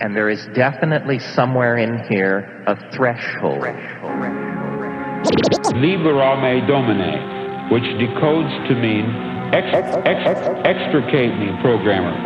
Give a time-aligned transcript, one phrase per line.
[0.00, 3.60] And there is definitely somewhere in here a threshold.
[5.76, 9.04] Libera me domine, which decodes to mean
[9.52, 9.66] ex,
[10.06, 12.16] ex, extricate me, programmer.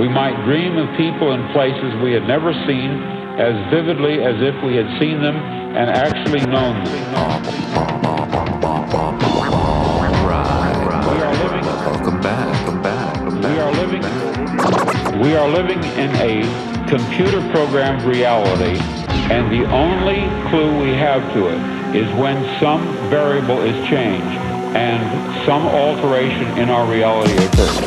[0.00, 3.02] We might dream of people and places we had never seen
[3.38, 7.68] as vividly as if we had seen them and actually known them.
[15.18, 18.78] We are living in a computer-programmed reality,
[19.34, 24.38] and the only clue we have to it is when some variable is changed
[24.78, 25.02] and
[25.44, 27.78] some alteration in our reality occurs.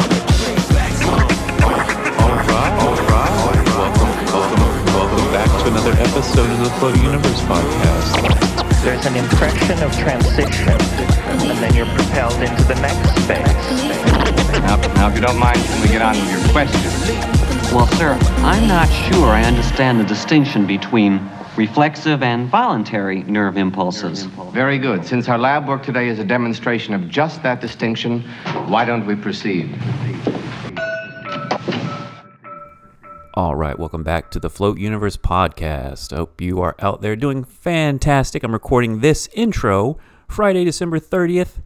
[2.19, 2.75] All right.
[2.83, 3.31] All right.
[3.79, 4.11] Welcome.
[4.27, 4.85] Welcome.
[4.93, 8.83] Welcome back to another episode of the Floating Universe podcast.
[8.83, 10.75] There's an impression of transition,
[11.39, 14.10] and then you're propelled into the next phase.
[14.59, 16.81] Now, now, if you don't mind, can we get on with your question?
[17.73, 21.21] Well, sir, I'm not sure I understand the distinction between
[21.55, 24.23] reflexive and voluntary nerve impulses.
[24.51, 25.05] Very good.
[25.05, 28.21] Since our lab work today is a demonstration of just that distinction,
[28.67, 29.73] why don't we proceed?
[33.33, 33.79] All right.
[33.79, 36.11] Welcome back to the Float Universe podcast.
[36.11, 38.43] I hope you are out there doing fantastic.
[38.43, 39.97] I'm recording this intro
[40.27, 41.61] Friday, December 30th,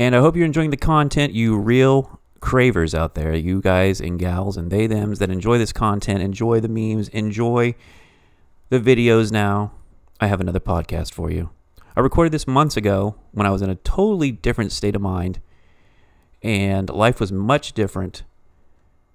[0.00, 4.18] and I hope you're enjoying the content, you real cravers out there, you guys and
[4.18, 7.74] gals and they thems that enjoy this content, enjoy the memes, enjoy
[8.70, 9.72] the videos now.
[10.18, 11.50] I have another podcast for you.
[11.94, 15.38] I recorded this months ago when I was in a totally different state of mind,
[16.42, 18.22] and life was much different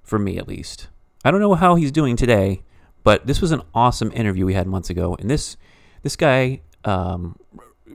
[0.03, 0.89] for me at least.
[1.23, 2.61] I don't know how he's doing today,
[3.03, 5.57] but this was an awesome interview we had months ago, and this
[6.03, 7.39] this guy, um,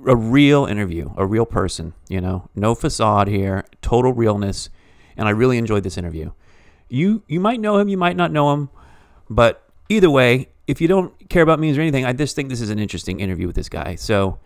[0.06, 4.70] a real interview, a real person, you know, no facade here, total realness,
[5.16, 6.33] and I really enjoyed this interview.
[6.88, 8.70] You you might know him, you might not know him,
[9.28, 12.61] but either way, if you don't care about memes or anything, I just think this
[12.61, 13.94] is an interesting interview with this guy.
[13.96, 14.38] So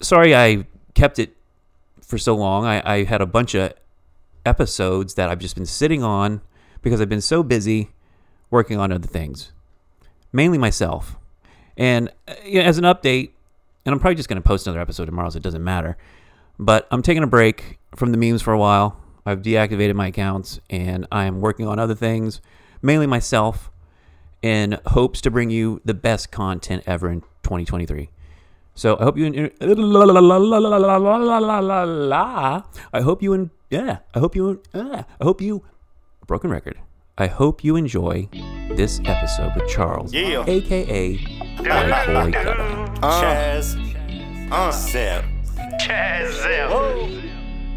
[0.00, 1.36] sorry I kept it
[2.02, 2.64] for so long.
[2.64, 3.72] I, I had a bunch of
[4.44, 6.40] episodes that I've just been sitting on
[6.82, 7.90] because I've been so busy
[8.50, 9.52] working on other things,
[10.32, 11.16] mainly myself.
[11.76, 13.30] And uh, you know, as an update,
[13.84, 15.96] and I'm probably just going to post another episode tomorrow, so it doesn't matter.
[16.58, 19.00] But I'm taking a break from the memes for a while.
[19.26, 22.40] I've deactivated my accounts and I am working on other things,
[22.82, 23.70] mainly myself,
[24.42, 28.10] in hopes to bring you the best content ever in 2023.
[28.74, 29.26] So I hope you.
[32.92, 33.32] I hope you.
[33.34, 33.98] en- Yeah.
[34.14, 34.60] I hope you.
[34.74, 35.64] I hope you.
[36.26, 36.78] Broken record.
[37.16, 38.28] I hope you enjoy
[38.76, 40.44] this episode with Charles, Yeah.
[40.46, 41.16] aka
[41.58, 42.90] White Boy Gutter.
[43.00, 43.76] Chaz.
[44.50, 44.70] Uh.
[44.70, 45.24] Sip.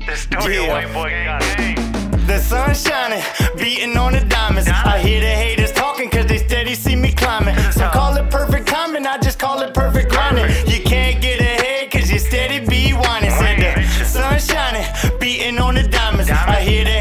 [0.05, 0.73] The studio Yeah.
[0.73, 1.41] white boy got
[2.27, 3.21] The sun shining,
[3.57, 4.69] beating on the diamonds.
[4.69, 7.55] I hear the haters talking cause they steady see me climbing.
[7.71, 10.45] Some call it perfect timing, I just call it perfect grinding.
[10.67, 13.31] You can't get ahead cause you steady be whining.
[13.31, 13.59] Said
[13.99, 14.85] the sun shining,
[15.19, 16.29] beating on the diamonds.
[16.31, 16.91] I hear the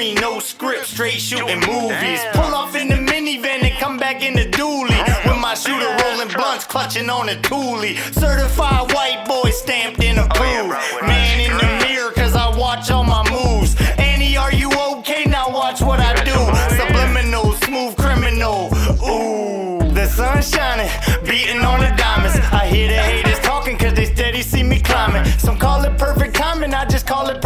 [0.00, 2.20] screen, no script, straight shooting movies.
[2.32, 4.98] Pull off in the minivan and come back in the dually.
[5.26, 7.96] With my shooter rolling blunts, clutching on a toolie.
[8.14, 10.74] Certified white boy stamped and approved.
[11.02, 13.76] Man in the mirror, cause I watch all my moves.
[13.98, 15.24] Annie, are you okay?
[15.24, 16.38] Now watch what I do.
[16.76, 18.70] Subliminal, smooth criminal.
[19.04, 20.90] Ooh, the sun shining,
[21.26, 22.38] beating on the diamonds.
[22.52, 25.26] I hear the haters talking cause they steady see me climbing.
[25.38, 27.39] Some call it perfect timing, I just call it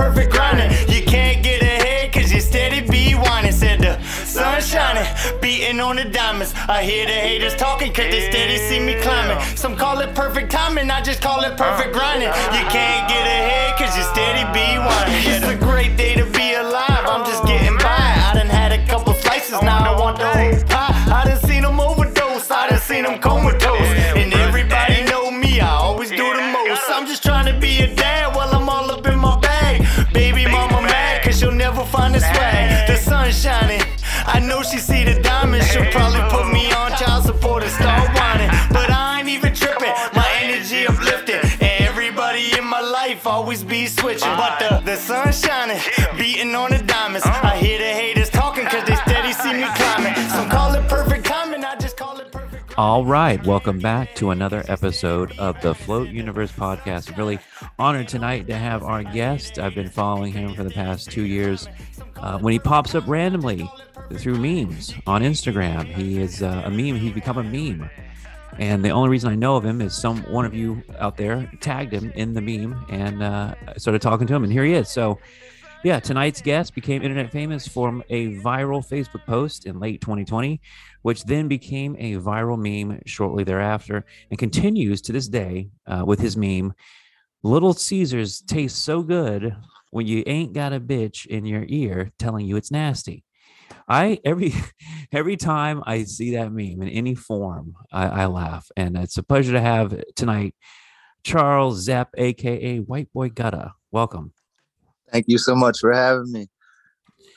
[4.94, 6.55] shining, beating on the diamonds.
[6.69, 9.43] I hear the haters talking cause they steady see me climbing.
[9.56, 11.99] Some call it perfect timing, I just call it perfect uh.
[11.99, 12.28] grinding.
[12.28, 15.53] You can't get ahead cause you steady be whining.
[44.19, 44.37] Switching.
[44.37, 45.81] But the, the sun shining,
[46.16, 47.27] beating on the diamonds.
[47.27, 50.15] I hear the haters talking cause they steady see me climbing.
[50.31, 52.78] Some call it perfect timing, I just call it perfect.
[52.78, 57.11] All right, welcome back to another episode of the Float Universe podcast.
[57.11, 57.39] I'm really
[57.78, 59.59] honored tonight to have our guest.
[59.59, 61.69] I've been following him for the past two years.
[62.17, 63.69] Uh, when he pops up randomly
[64.15, 66.97] through memes on Instagram, he is uh, a meme.
[66.97, 67.89] He's become a meme.
[68.59, 71.51] And the only reason I know of him is some one of you out there
[71.60, 74.89] tagged him in the meme and uh, started talking to him, and here he is.
[74.89, 75.18] So,
[75.83, 80.60] yeah, tonight's guest became internet famous from a viral Facebook post in late 2020,
[81.03, 86.21] which then became a viral meme shortly thereafter, and continues to this day uh, with
[86.21, 86.72] his meme.
[87.42, 89.54] Little Caesars taste so good
[89.91, 93.24] when you ain't got a bitch in your ear telling you it's nasty.
[93.89, 94.53] I every
[95.13, 99.22] every time I see that meme in any form, I, I laugh, and it's a
[99.22, 100.55] pleasure to have tonight
[101.22, 103.72] Charles Zepp, aka White Boy Gutta.
[103.91, 104.33] Welcome.
[105.11, 106.49] Thank you so much for having me.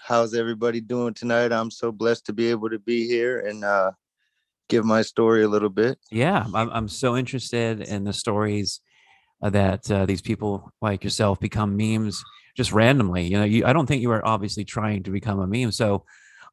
[0.04, 1.52] How's everybody doing tonight?
[1.52, 3.92] I'm so blessed to be able to be here and uh,
[4.70, 5.98] give my story a little bit.
[6.12, 8.82] Yeah, I'm I'm so interested in the stories
[9.42, 12.24] that uh, these people like yourself become memes
[12.58, 13.28] just randomly.
[13.28, 15.72] You know, you, I don't think you were obviously trying to become a meme.
[15.72, 16.04] So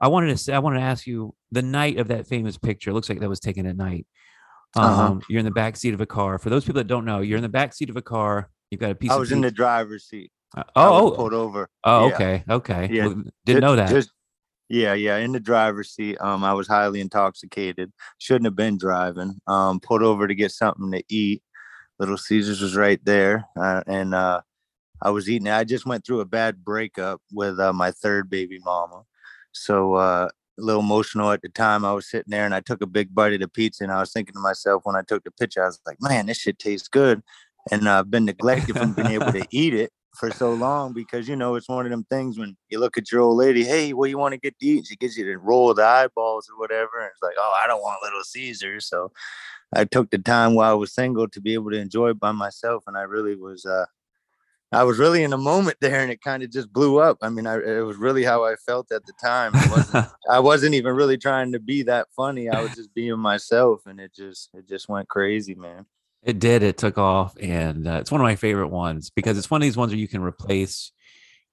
[0.00, 2.90] I wanted to say, I wanted to ask you the night of that famous picture.
[2.90, 4.06] It looks like that was taken at night.
[4.76, 5.20] Um, Uh-huh.
[5.28, 6.38] You're in the back seat of a car.
[6.38, 8.50] For those people that don't know, you're in the back seat of a car.
[8.70, 10.30] You've got a piece I was in the driver's seat.
[10.56, 11.68] Uh, oh, oh, pulled over.
[11.84, 12.14] oh, Yeah.
[12.14, 12.88] okay, okay.
[12.92, 13.88] Yeah, Well, didn't know that.
[13.88, 14.10] Just,
[14.68, 16.16] yeah, yeah, in the driver's seat.
[16.20, 17.92] Um, I was highly intoxicated.
[18.18, 19.40] Shouldn't have been driving.
[19.46, 21.42] Um, pulled over to get something to eat.
[21.98, 24.40] Little Caesars was right there, uh, and uh,
[25.02, 25.46] I was eating.
[25.46, 25.52] it.
[25.52, 29.02] I just went through a bad breakup with uh, my third baby mama,
[29.52, 31.84] so uh, a little emotional at the time.
[31.84, 34.00] I was sitting there and I took a big bite of the pizza, and I
[34.00, 36.58] was thinking to myself when I took the picture, I was like, "Man, this shit
[36.58, 37.22] tastes good,"
[37.70, 41.28] and uh, I've been neglected from being able to eat it for so long because
[41.28, 43.92] you know it's one of them things when you look at your old lady, hey,
[43.92, 44.86] what do you want to get to eat?
[44.86, 47.66] She gives you the roll of the eyeballs or whatever, and it's like, oh, I
[47.66, 48.86] don't want Little Caesars.
[48.86, 49.10] So
[49.74, 52.32] I took the time while I was single to be able to enjoy it by
[52.32, 53.66] myself, and I really was.
[53.66, 53.86] uh
[54.74, 57.18] I was really in a moment there, and it kind of just blew up.
[57.22, 59.52] I mean, I, it was really how I felt at the time.
[59.70, 62.48] Wasn't, I wasn't even really trying to be that funny.
[62.48, 65.86] I was just being myself, and it just it just went crazy, man.
[66.22, 66.62] It did.
[66.62, 69.64] It took off, and uh, it's one of my favorite ones because it's one of
[69.64, 70.92] these ones where you can replace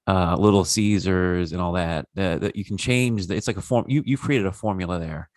[0.07, 2.07] uh, Little Caesars and all that.
[2.17, 3.27] Uh, that you can change.
[3.27, 3.85] The, it's like a form.
[3.87, 5.29] You you've created a formula there,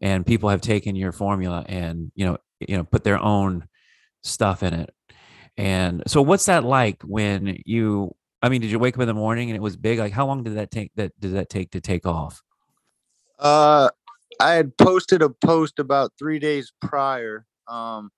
[0.00, 3.66] and people have taken your formula and you know you know put their own
[4.22, 4.94] stuff in it.
[5.56, 8.14] And so, what's that like when you?
[8.44, 9.98] I mean, did you wake up in the morning and it was big?
[9.98, 10.92] Like, how long did that take?
[10.96, 12.42] That did that take to take off?
[13.38, 13.90] Uh,
[14.40, 17.46] I had posted a post about three days prior.
[17.68, 18.10] Um,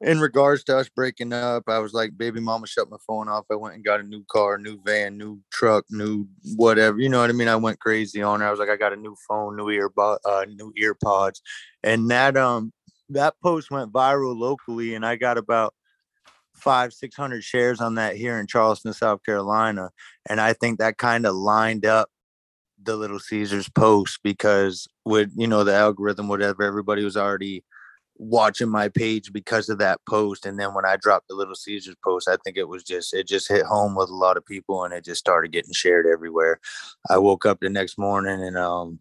[0.00, 3.44] in regards to us breaking up, I was like, "Baby, mama shut my phone off."
[3.50, 6.26] I went and got a new car, new van, new truck, new
[6.56, 6.98] whatever.
[6.98, 7.48] You know what I mean?
[7.48, 8.46] I went crazy on her.
[8.46, 11.42] I was like, "I got a new phone, new earbud, uh, new ear pods,"
[11.82, 12.72] and that um
[13.10, 15.74] that post went viral locally, and I got about
[16.62, 19.90] five six hundred shares on that here in Charleston, South Carolina,
[20.28, 22.08] and I think that kind of lined up
[22.82, 27.64] the Little Caesars post because with you know the algorithm, whatever, everybody was already
[28.16, 30.46] watching my page because of that post.
[30.46, 33.26] And then when I dropped the Little Caesars post, I think it was just it
[33.26, 36.60] just hit home with a lot of people and it just started getting shared everywhere.
[37.10, 39.00] I woke up the next morning and um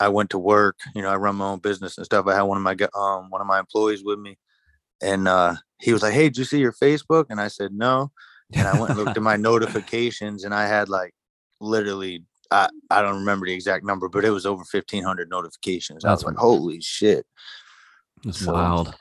[0.00, 0.78] I went to work.
[0.94, 2.26] You know, I run my own business and stuff.
[2.26, 4.38] I had one of my um one of my employees with me,
[5.02, 8.10] and uh he was like, "Hey, did you see your Facebook?" And I said, "No."
[8.52, 11.14] And I went and looked at my notifications, and I had like
[11.60, 16.04] literally I, I don't remember the exact number, but it was over fifteen hundred notifications.
[16.04, 17.26] I was like, "Holy shit!"
[18.24, 18.94] That's So, wild.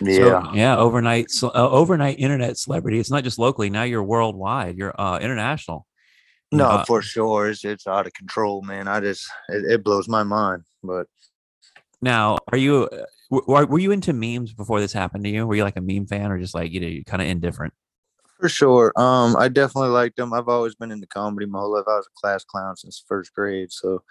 [0.00, 0.76] Yeah, So, yeah.
[0.76, 2.98] Overnight, ce- uh, overnight internet celebrity.
[2.98, 3.70] It's not just locally.
[3.70, 4.76] Now you're worldwide.
[4.76, 5.86] You're uh, international.
[6.52, 8.88] no, uh, for sure, it's it's out of control, man.
[8.88, 11.06] I just it, it blows my mind, but
[12.00, 15.46] Now, are you uh, were, were you into memes before this happened to you?
[15.46, 17.72] Were you like a meme fan or just like you know kind of indifferent?
[18.40, 20.32] for sure, um, I definitely liked them.
[20.32, 21.84] I've always been into comedy my whole life.
[21.88, 24.02] I was a class clown since first grade, so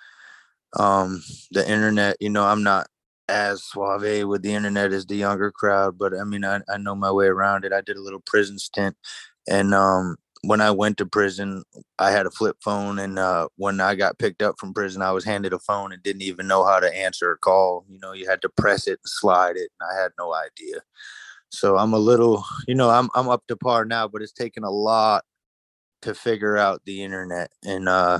[0.77, 2.87] um, the internet, you know, I'm not
[3.27, 6.95] as suave with the internet as the younger crowd, but I mean, I, I know
[6.95, 7.73] my way around it.
[7.73, 8.95] I did a little prison stint,
[9.47, 11.63] and um, when I went to prison,
[11.99, 15.11] I had a flip phone, and uh, when I got picked up from prison, I
[15.11, 17.85] was handed a phone and didn't even know how to answer a call.
[17.89, 20.81] You know, you had to press it and slide it, and I had no idea.
[21.49, 24.63] So I'm a little, you know, I'm I'm up to par now, but it's taken
[24.63, 25.23] a lot
[26.01, 28.19] to figure out the internet, and uh,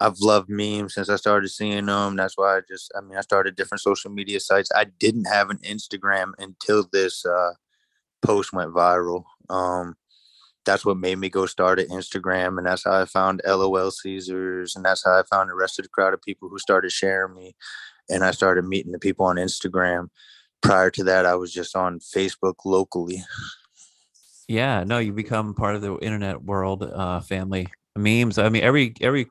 [0.00, 2.16] I've loved memes since I started seeing them.
[2.16, 4.70] That's why I just, I mean, I started different social media sites.
[4.74, 7.52] I didn't have an Instagram until this uh,
[8.22, 9.24] post went viral.
[9.50, 9.96] Um,
[10.68, 14.76] that's what made me go start an Instagram, and that's how I found LOL Caesars,
[14.76, 17.34] and that's how I found the rest of the crowd of people who started sharing
[17.34, 17.54] me,
[18.10, 20.08] and I started meeting the people on Instagram.
[20.60, 23.22] Prior to that, I was just on Facebook locally.
[24.46, 27.68] Yeah, no, you become part of the internet world uh, family.
[27.96, 28.38] Memes.
[28.38, 29.26] I mean, every every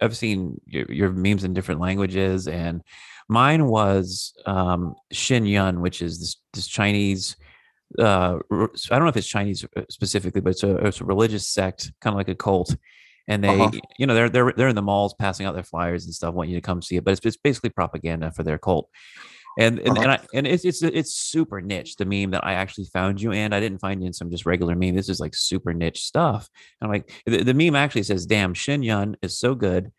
[0.00, 2.80] I've seen your, your memes in different languages, and
[3.28, 7.36] Mine was um, Shen Yun, which is this, this Chinese.
[7.98, 11.46] Uh, I don't know if it's Chinese uh, specifically, but it's a, it's a religious
[11.46, 12.76] sect, kind of like a cult.
[13.28, 13.80] And they, Uh-huh.
[13.98, 16.50] you know, they're they're they're in the malls passing out their flyers and stuff, want
[16.50, 17.04] you to come see it.
[17.04, 18.90] But it's, it's basically propaganda for their cult.
[19.58, 20.02] And and, Uh-huh.
[20.02, 21.96] and, I, and it's it's it's super niche.
[21.96, 24.44] The meme that I actually found you, and I didn't find you in some just
[24.46, 24.94] regular meme.
[24.94, 26.50] This is like super niche stuff.
[26.80, 29.92] And I'm like, the, the meme actually says, "Damn, Shen Yun is so good."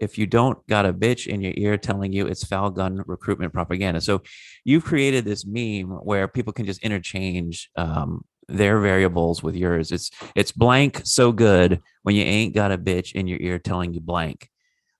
[0.00, 3.52] If you don't got a bitch in your ear telling you it's Falun Gong recruitment
[3.52, 4.22] propaganda, so
[4.64, 9.92] you've created this meme where people can just interchange um, their variables with yours.
[9.92, 13.92] It's it's blank so good when you ain't got a bitch in your ear telling
[13.92, 14.48] you blank.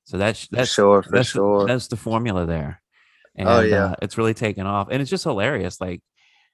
[0.04, 1.60] So that's For that's sure, for that's sure.
[1.60, 2.82] The, that's the formula there.
[3.36, 3.84] And, Oh, yeah.
[3.84, 5.80] uh, it's really taken off, and it's just hilarious.
[5.80, 6.02] Like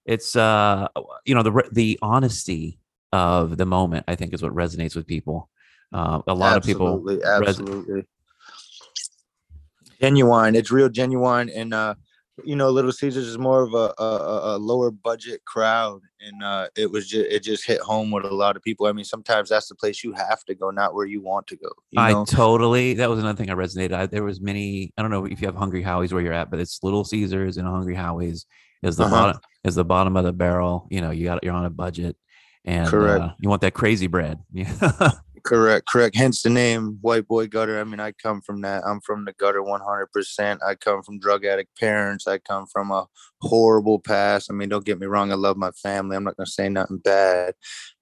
[0.04, 0.86] it's uh
[1.24, 2.78] you know the the honesty
[3.12, 4.04] of the moment.
[4.06, 5.50] I think is what resonates with people.
[5.92, 8.04] Uh, a lot absolutely, of people res- absolutely
[10.00, 10.54] genuine.
[10.54, 11.94] It's real genuine, and uh,
[12.44, 16.68] you know, Little Caesars is more of a, a, a- lower budget crowd, and uh,
[16.76, 18.86] it was just it just hit home with a lot of people.
[18.86, 21.56] I mean, sometimes that's the place you have to go, not where you want to
[21.56, 21.70] go.
[21.92, 22.24] You I know?
[22.26, 22.94] totally.
[22.94, 23.92] That was another thing I resonated.
[23.94, 24.92] I, there was many.
[24.98, 27.56] I don't know if you have Hungry Howie's where you're at, but it's Little Caesars
[27.56, 28.44] and Hungry Howie's
[28.82, 29.14] is the Uh-huh.
[29.16, 30.86] bottom is the bottom of the barrel.
[30.90, 32.16] You know, you got you're on a budget,
[32.66, 34.38] and uh, you want that crazy bread.
[34.52, 35.10] Yeah.
[35.46, 36.16] Correct, correct.
[36.16, 37.80] Hence the name White Boy Gutter.
[37.80, 38.82] I mean, I come from that.
[38.84, 40.58] I'm from the gutter 100%.
[40.66, 42.26] I come from drug addict parents.
[42.26, 43.06] I come from a
[43.42, 44.50] horrible past.
[44.50, 45.32] I mean, don't get me wrong.
[45.32, 46.16] I love my family.
[46.16, 47.54] I'm not going to say nothing bad.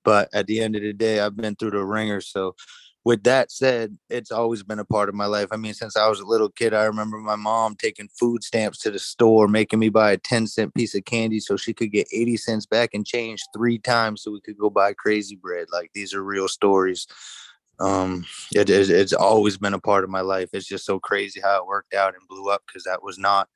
[0.05, 2.23] But at the end of the day, I've been through the ringer.
[2.23, 2.57] So,
[3.05, 5.49] with that said, it's always been a part of my life.
[5.53, 8.79] I mean, since I was a little kid, I remember my mom taking food stamps
[8.79, 11.93] to the store, making me buy a 10 cent piece of candy so she could
[11.93, 15.67] get 80 cents back and change three times so we could go buy crazy bread.
[15.71, 17.07] Like, these are real stories
[17.81, 21.41] um it, it, it's always been a part of my life it's just so crazy
[21.41, 23.49] how it worked out and blew up because that was not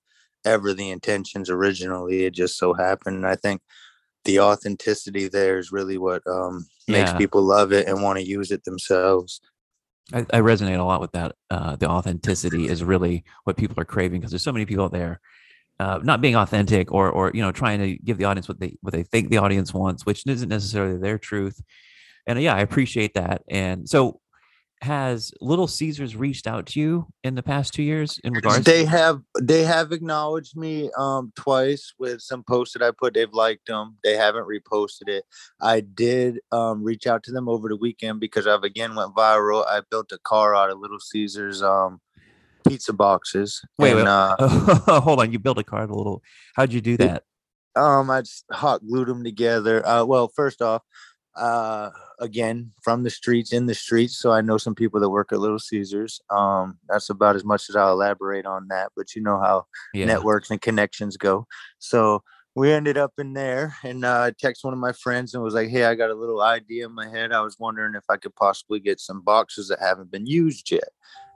[0.44, 3.60] ever the intentions originally it just so happened and i think
[4.24, 7.18] the authenticity there is really what um makes Yeah.
[7.18, 9.40] people love it and want to use it themselves
[10.12, 11.34] I, I resonate a lot with that.
[11.50, 14.92] Uh, the authenticity is really what people are craving because there's so many people out
[14.92, 15.20] there
[15.80, 18.78] uh, not being authentic or or you know trying to give the audience what they
[18.80, 21.60] what they think the audience wants, which isn't necessarily their truth.
[22.26, 23.42] And yeah, I appreciate that.
[23.50, 24.20] And so,
[24.82, 28.64] has Little Caesars reached out to you in the past two years in regards?
[28.64, 33.32] they have they have acknowledged me um twice with some posts that i put they've
[33.32, 35.24] liked them they haven't reposted it
[35.60, 39.66] i did um reach out to them over the weekend because i've again went viral
[39.66, 42.00] i built a car out of little caesars um
[42.66, 44.06] pizza boxes Wait, and, wait.
[44.06, 44.36] uh
[45.00, 45.32] hold on.
[45.32, 46.22] You built a card a little.
[46.54, 47.24] How'd you do that?
[47.76, 50.82] um i just hot glued them together uh well first off
[51.36, 55.32] uh again from the streets in the streets so i know some people that work
[55.32, 59.22] at little caesars um that's about as much as i'll elaborate on that but you
[59.22, 60.06] know how Yeah.
[60.06, 61.46] networks and connections go.
[61.78, 62.22] So
[62.54, 65.54] we ended up in there and uh, I text one of my friends and was
[65.54, 67.30] like, Hey, I got a little idea in my head.
[67.32, 70.88] I was wondering if I could possibly get some boxes that haven't been used yet.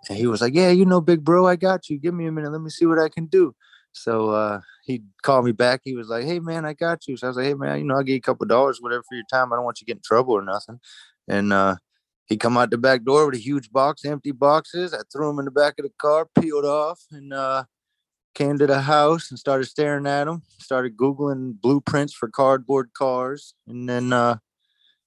[0.08, 1.98] And he was like, Yeah, you know, big bro, I got you.
[1.98, 2.50] Give me a minute.
[2.50, 3.54] Let me see what I can do.
[3.92, 5.80] So uh, he called me back.
[5.84, 7.16] He was like, Hey, man, I got you.
[7.16, 9.02] So I was like, Hey, man, you know, I'll give you a couple dollars, whatever
[9.08, 9.52] for your time.
[9.52, 10.80] I don't want you to get in trouble or nothing.
[11.28, 11.76] And uh,
[12.26, 14.92] he come out the back door with a huge box, empty boxes.
[14.92, 17.64] I threw them in the back of the car, peeled off, and uh,
[18.34, 20.42] came to the house and started staring at them.
[20.58, 24.38] Started googling blueprints for cardboard cars, and then uh,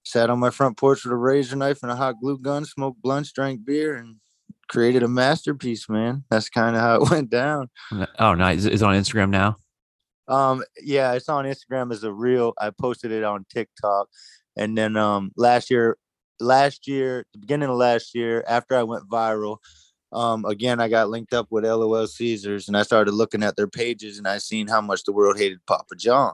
[0.04, 3.02] sat on my front porch with a razor knife and a hot glue gun, smoked
[3.02, 4.18] blunts, drank beer, and
[4.68, 5.90] created a masterpiece.
[5.90, 7.70] Man, that's kind of how it went down.
[8.20, 8.66] Oh, nice.
[8.66, 9.58] Is it on Instagram now?
[10.28, 12.54] Um, yeah, it's on Instagram as a reel.
[12.60, 14.08] I posted it on TikTok,
[14.58, 15.98] and then um last year,
[16.40, 19.58] last year, the beginning of last year, after I went viral,
[20.12, 23.68] um again I got linked up with LOL Caesars, and I started looking at their
[23.68, 26.34] pages, and I seen how much the world hated Papa John.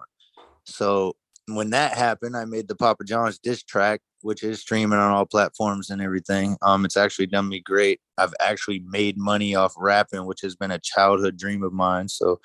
[0.66, 1.14] So
[1.48, 5.26] when that happened, I made the Papa John's diss track, which is streaming on all
[5.26, 6.56] platforms and everything.
[6.62, 8.00] Um, it's actually done me great.
[8.18, 12.08] I've actually made money off rapping, which has been a childhood dream of mine.
[12.08, 12.40] So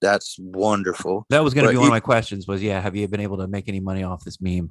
[0.00, 1.26] that's wonderful.
[1.30, 2.46] That was going to be one of my questions.
[2.46, 4.70] Was yeah, have you been able to make any money off this meme?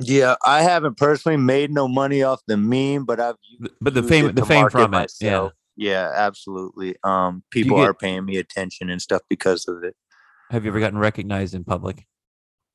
[0.00, 3.36] Yeah, I haven't personally made no money off the meme, but I've
[3.80, 5.12] But the fame, the fame from it.
[5.20, 5.48] Yeah.
[5.76, 6.96] Yeah, absolutely.
[7.04, 9.94] Um, people get- are paying me attention and stuff because of it.
[10.50, 12.04] Have you ever gotten recognized in public?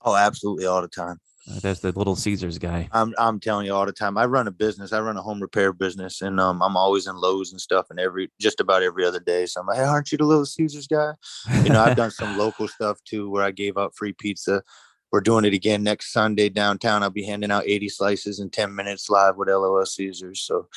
[0.06, 1.18] Oh, absolutely, all the time.
[1.50, 2.88] Uh, That's the Little Caesars guy.
[2.94, 4.18] I'm I'm telling you all the time.
[4.18, 4.94] I run a business.
[4.94, 8.00] I run a home repair business, and um, I'm always in Lowe's and stuff, and
[8.00, 9.46] every just about every other day.
[9.46, 11.12] So I'm like, hey, aren't you the Little Caesars guy?
[11.64, 14.64] You know, I've done some local stuff too, where I gave out free pizza.
[15.12, 17.04] We're doing it again next Sunday downtown.
[17.04, 20.42] I'll be handing out 80 slices in 10 minutes live with LOL Caesars.
[20.42, 20.70] So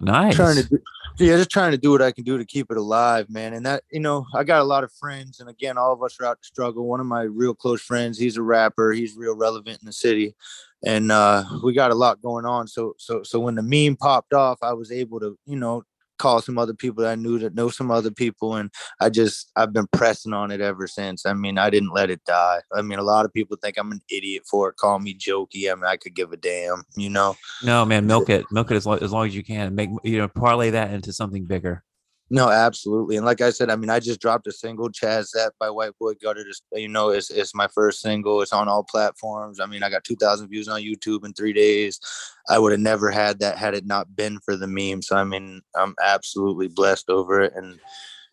[0.00, 0.36] Nice.
[0.36, 0.78] trying to do,
[1.18, 3.54] yeah, just trying to do what I can do to keep it alive, man.
[3.54, 6.16] And that, you know, I got a lot of friends, and again, all of us
[6.20, 6.86] are out to struggle.
[6.86, 10.34] One of my real close friends, he's a rapper, he's real relevant in the city,
[10.84, 12.68] and uh, we got a lot going on.
[12.68, 15.84] So, so, so when the meme popped off, I was able to, you know,
[16.18, 18.70] call some other people that I knew that know some other people, and
[19.00, 21.26] I just I've been pressing on it ever since.
[21.26, 22.60] I mean, I didn't let it die.
[22.74, 25.70] I mean, a lot of people think I'm an idiot for it, call me jokey.
[25.70, 27.36] I mean, I could give a damn, you know.
[27.62, 29.74] No, man, milk it, milk it as long, as long as you can.
[29.74, 31.82] Make you know, parlay that into something bigger.
[32.28, 33.16] No, absolutely.
[33.16, 35.92] And like I said, I mean, I just dropped a single, Chaz That by White
[36.00, 36.42] Boy Gutter.
[36.42, 38.42] Just you know, it's it's my first single.
[38.42, 39.60] It's on all platforms.
[39.60, 42.00] I mean, I got two thousand views on YouTube in three days.
[42.48, 45.02] I would have never had that had it not been for the meme.
[45.02, 47.78] So I mean, I'm absolutely blessed over it, and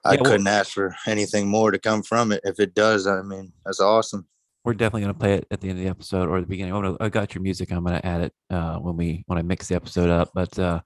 [0.04, 2.42] I Yeah, well- couldn't ask for anything more to come from it.
[2.44, 4.28] If it does, I mean, that's awesome.
[4.66, 6.74] We're definitely gonna play it at the end of the episode or the beginning.
[6.74, 7.70] I'm gonna, I got your music.
[7.72, 10.32] I'm gonna add it uh, when we when I mix the episode up.
[10.34, 10.80] But uh,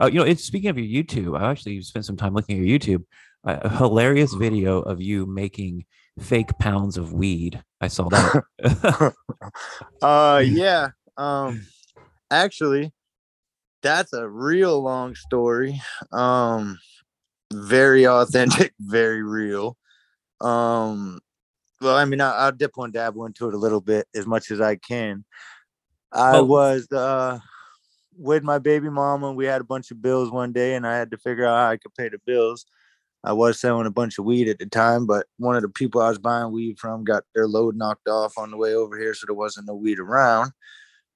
[0.00, 2.64] uh, you know, it's speaking of your YouTube, I actually spent some time looking at
[2.66, 3.04] your YouTube.
[3.46, 5.84] Uh, a hilarious video of you making
[6.18, 7.62] fake pounds of weed.
[7.80, 8.42] I saw that.
[10.02, 10.88] Uh yeah.
[11.16, 11.66] Um
[12.30, 12.92] actually
[13.82, 15.80] that's a real long story.
[16.12, 16.78] Um
[17.52, 19.76] very authentic, very real.
[20.40, 21.20] Um
[21.80, 24.50] well, I mean I, I'll dip one dabble into it a little bit as much
[24.50, 25.24] as I can.
[26.12, 26.44] I Oh.
[26.44, 27.38] was uh
[28.16, 29.32] with my baby mama.
[29.32, 31.70] We had a bunch of bills one day and I had to figure out how
[31.70, 32.66] I could pay the bills.
[33.24, 36.02] I was selling a bunch of weed at the time, but one of the people
[36.02, 39.14] I was buying weed from got their load knocked off on the way over here,
[39.14, 40.52] so there wasn't no weed around.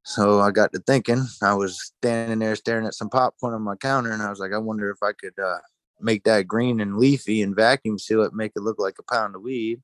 [0.05, 1.27] So I got to thinking.
[1.43, 4.55] I was standing there staring at some popcorn on my counter, and I was like,
[4.55, 5.59] I wonder if I could uh,
[6.01, 9.37] make that green and leafy and vacuum seal it, make it look like a pound
[9.37, 9.83] of weed.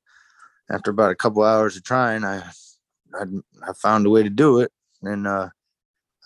[0.71, 2.37] After about a couple hours of trying, I
[3.13, 3.25] I,
[3.61, 4.71] I found a way to do it,
[5.03, 5.49] and uh,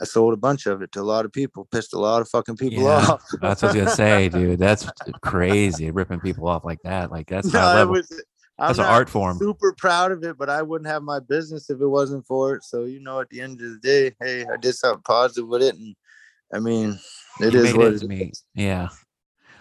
[0.02, 1.68] I sold a bunch of it to a lot of people.
[1.72, 3.22] Pissed a lot of fucking people Yeah, off.
[3.42, 4.60] That's what I was gonna say, dude.
[4.60, 4.88] That's
[5.22, 7.12] crazy, ripping people off like that.
[7.12, 7.94] Like that's No, high level.
[7.96, 8.22] was-
[8.58, 9.38] That's an art form.
[9.38, 12.64] Super proud of it, but I wouldn't have my business if it wasn't for it.
[12.64, 15.64] So you know, at the end of the day, hey, I did something positive with
[15.64, 15.96] it, and
[16.54, 17.00] I mean,
[17.42, 18.44] it You is what it is.
[18.56, 18.90] Yeah.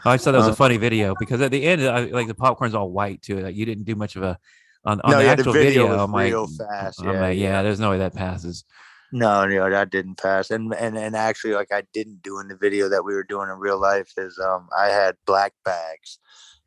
[0.05, 2.29] I just thought that was a Uh, funny video because at the end, I, like
[2.29, 3.41] the popcorn's all white too.
[3.41, 4.39] Like you didn't do much of a
[4.85, 5.89] on, on No, the yeah, the actual video video.
[5.89, 7.63] was I'm like, real fast, I'm yeah, like, yeah, yeah.
[7.63, 8.65] there's no way that passes.
[9.13, 10.51] No, no, that didn't pass.
[10.51, 13.49] And and and actually, like I didn't do in the video that we were doing
[13.49, 16.19] in real life is um I had black bags.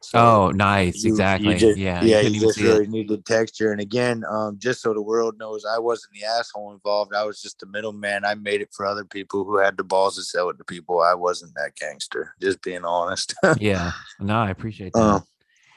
[0.04, 1.56] So oh, nice, you- you exactly.
[1.56, 2.90] just- yeah, yeah, you you just really it.
[2.90, 3.72] needed texture.
[3.72, 7.14] And again, um, just so the world knows, I wasn't the asshole involved.
[7.14, 8.26] I was just the middleman.
[8.26, 11.02] I made it for other people who had the balls to sell it to people.
[11.02, 12.34] I wasn't that gangster.
[12.42, 13.36] Just being honest.
[13.60, 15.00] Yeah, no, I appreciate that.
[15.00, 15.24] Um,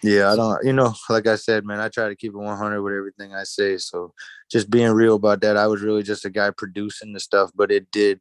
[0.04, 0.64] yeah, I don't.
[0.64, 3.44] You know, like I said, man, I try to keep it 100 with everything I
[3.44, 3.78] say.
[3.78, 4.12] So
[4.50, 7.70] just being real about that, I was really just a guy producing the stuff, but
[7.70, 8.20] it did.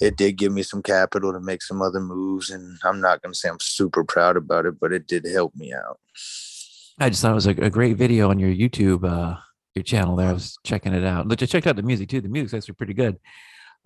[0.00, 3.34] It did give me some capital to make some other moves, and I'm not gonna
[3.34, 6.00] say I'm super proud about it, but it did help me out.
[6.98, 9.38] I just thought it was a, a great video on your YouTube, uh,
[9.74, 10.30] your channel there.
[10.30, 11.28] I was checking it out.
[11.28, 12.20] Look, I checked out the music too.
[12.20, 13.18] The music's actually pretty good.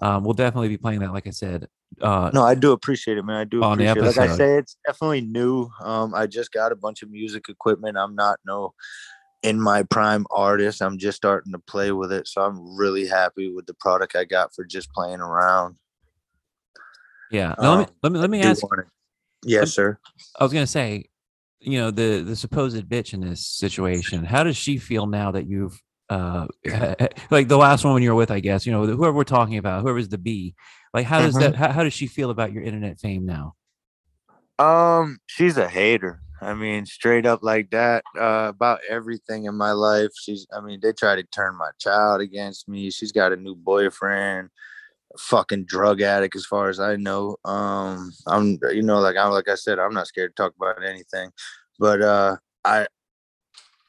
[0.00, 1.68] Um, we'll definitely be playing that, like I said.
[2.00, 3.36] Uh, No, I do appreciate it, man.
[3.36, 4.20] I do On the appreciate it.
[4.20, 5.70] Like I say, it's definitely new.
[5.80, 7.96] Um, I just got a bunch of music equipment.
[7.96, 8.74] I'm not no
[9.42, 10.82] in my prime artist.
[10.82, 12.28] I'm just starting to play with it.
[12.28, 15.76] So I'm really happy with the product I got for just playing around.
[17.30, 17.54] yeah.
[17.58, 18.62] Now, let me Um, let me let me ask.
[19.44, 19.98] Yes, sir.
[20.38, 21.06] I was gonna say,
[21.60, 24.24] you know, the the supposed bitch in this situation.
[24.24, 26.46] How does she feel now that you've uh
[27.30, 28.30] like the last woman you're with?
[28.30, 30.54] I guess you know whoever we're talking about, whoever's the B.
[30.94, 31.40] Like, how does Mhm.
[31.40, 31.56] that?
[31.56, 33.54] How, how does she feel about your internet fame now?
[34.58, 36.20] Um, she's a hater.
[36.40, 40.10] I mean, straight up like that, uh, about everything in my life.
[40.20, 42.90] She's I mean, they try to turn my child against me.
[42.90, 44.50] She's got a new boyfriend,
[45.18, 47.36] fucking drug addict, as far as I know.
[47.44, 50.84] Um, I'm you know, like I'm like I said, I'm not scared to talk about
[50.84, 51.30] anything.
[51.78, 52.86] But uh I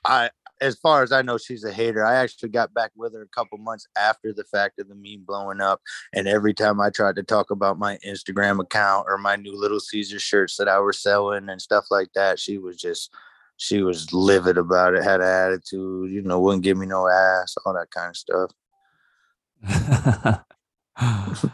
[0.05, 0.29] I
[0.61, 2.05] as far as I know, she's a hater.
[2.05, 5.23] I actually got back with her a couple months after the fact of the meme
[5.25, 5.81] blowing up.
[6.13, 9.79] And every time I tried to talk about my Instagram account or my new Little
[9.79, 13.13] Caesar shirts that I was selling and stuff like that, she was just
[13.57, 17.55] she was livid about it, had an attitude, you know, wouldn't give me no ass,
[17.65, 18.51] all that kind of stuff.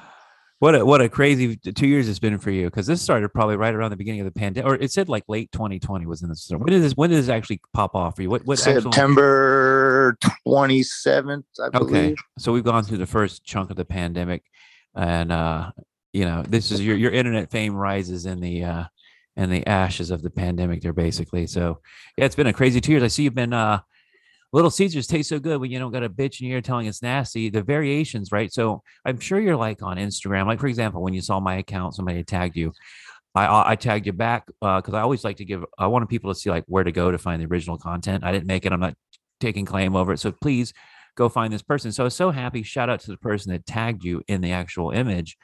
[0.64, 3.58] what a what a crazy two years it's been for you because this started probably
[3.58, 6.30] right around the beginning of the pandemic, or it said like late 2020 was in
[6.30, 6.62] the start.
[6.62, 8.30] When did this when did this actually pop off for you?
[8.30, 13.76] What what actual- September 27th, I Okay, so we've gone through the first chunk of
[13.76, 14.44] the pandemic,
[14.96, 15.72] and uh,
[16.14, 18.84] you know this is your your internet fame rises in the uh,
[19.36, 21.46] in the ashes of the pandemic there basically.
[21.46, 21.82] So
[22.16, 23.04] yeah, it's been a crazy two years.
[23.04, 23.82] I see you've been uh,
[24.54, 26.86] Little Caesars taste so good when you don't got a bitch in your ear telling
[26.86, 27.50] it's nasty.
[27.50, 28.54] The variations, right?
[28.54, 30.46] So I'm sure you're like on Instagram.
[30.46, 32.72] Like for example, when you saw my account, somebody had tagged you.
[33.36, 35.66] I I tagged you back because I always like to give.
[35.78, 38.24] I wanted people to see like where to go to find the original content.
[38.24, 38.72] I didn't make it.
[38.72, 38.96] I'm not
[39.40, 40.20] taking claim over it.
[40.20, 40.72] So please
[41.16, 41.92] go find this person.
[41.92, 42.62] So I was so happy.
[42.64, 45.36] Shout out to the person that tagged you in the actual image.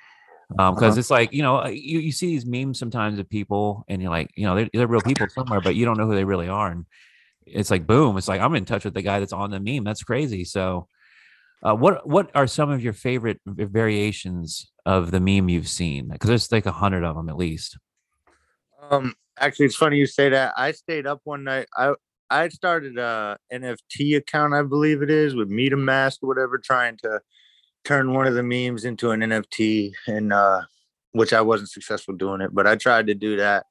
[0.58, 1.00] Um, because Uh-huh.
[1.00, 4.10] it's like, you know, uh, you, you see these memes sometimes of people and you're
[4.10, 6.48] like, you know, they're, they're real people somewhere, but you don't know who they really
[6.48, 6.72] are.
[6.72, 6.86] And
[7.52, 9.84] it's like, boom, it's like, I'm in touch with the guy that's on the meme.
[9.84, 10.44] That's crazy.
[10.44, 10.88] So,
[11.62, 16.08] uh, what, what are some of your favorite variations of the meme you've seen?
[16.08, 17.78] Because there's like a hundred of them at least.
[18.90, 20.54] Um, actually, it's funny you say that.
[20.56, 21.68] I stayed up one night.
[21.76, 21.94] I
[22.30, 27.22] I started a NFT account, I believe it is, with MetaMask or whatever, trying to
[27.84, 30.62] turn one of the memes into an NFT, and uh,
[31.12, 33.66] which I wasn't successful doing it, but I tried to do that.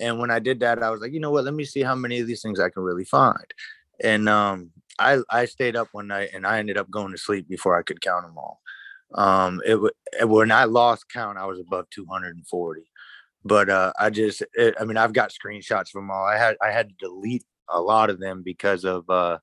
[0.00, 1.44] And when I did that, I was like, you know what?
[1.44, 3.46] Let me see how many of these things I can really find.
[4.02, 7.48] And um, I I stayed up one night, and I ended up going to sleep
[7.48, 8.60] before I could count them all.
[9.14, 9.90] Um, it wa-
[10.22, 12.82] when I lost count, I was above 240
[13.44, 16.70] but uh i just it, i mean i've got screenshots from all i had i
[16.70, 19.38] had to delete a lot of them because of uh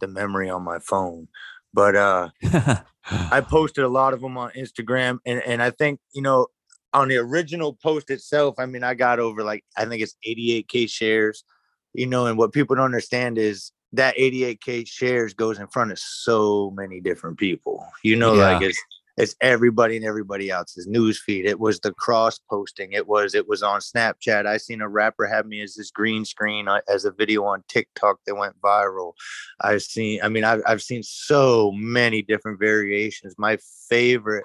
[0.00, 1.28] the memory on my phone
[1.74, 2.28] but uh
[3.10, 6.46] i posted a lot of them on instagram and and i think you know
[6.94, 10.88] on the original post itself i mean i got over like i think it's 88k
[10.88, 11.44] shares
[11.92, 15.98] you know and what people don't understand is that 88k shares goes in front of
[15.98, 18.78] so many different people you know like it's
[19.16, 21.44] it's everybody and everybody else's newsfeed.
[21.44, 22.92] It was the cross posting.
[22.92, 24.46] It was it was on Snapchat.
[24.46, 27.62] I seen a rapper have me as this green screen uh, as a video on
[27.68, 29.12] TikTok that went viral.
[29.60, 30.20] I've seen.
[30.22, 33.34] I mean, I've I've seen so many different variations.
[33.36, 34.44] My favorite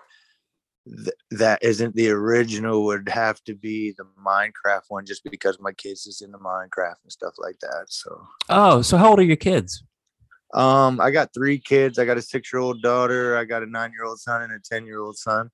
[0.96, 5.72] th- that isn't the original would have to be the Minecraft one, just because my
[5.74, 7.86] kids is into Minecraft and stuff like that.
[7.90, 8.22] So.
[8.50, 9.84] oh, so how old are your kids?
[10.54, 12.00] Um, I got three kids.
[12.00, 13.38] I got a six-year-old daughter.
[13.38, 15.50] I got a nine-year-old son and a ten-year-old son.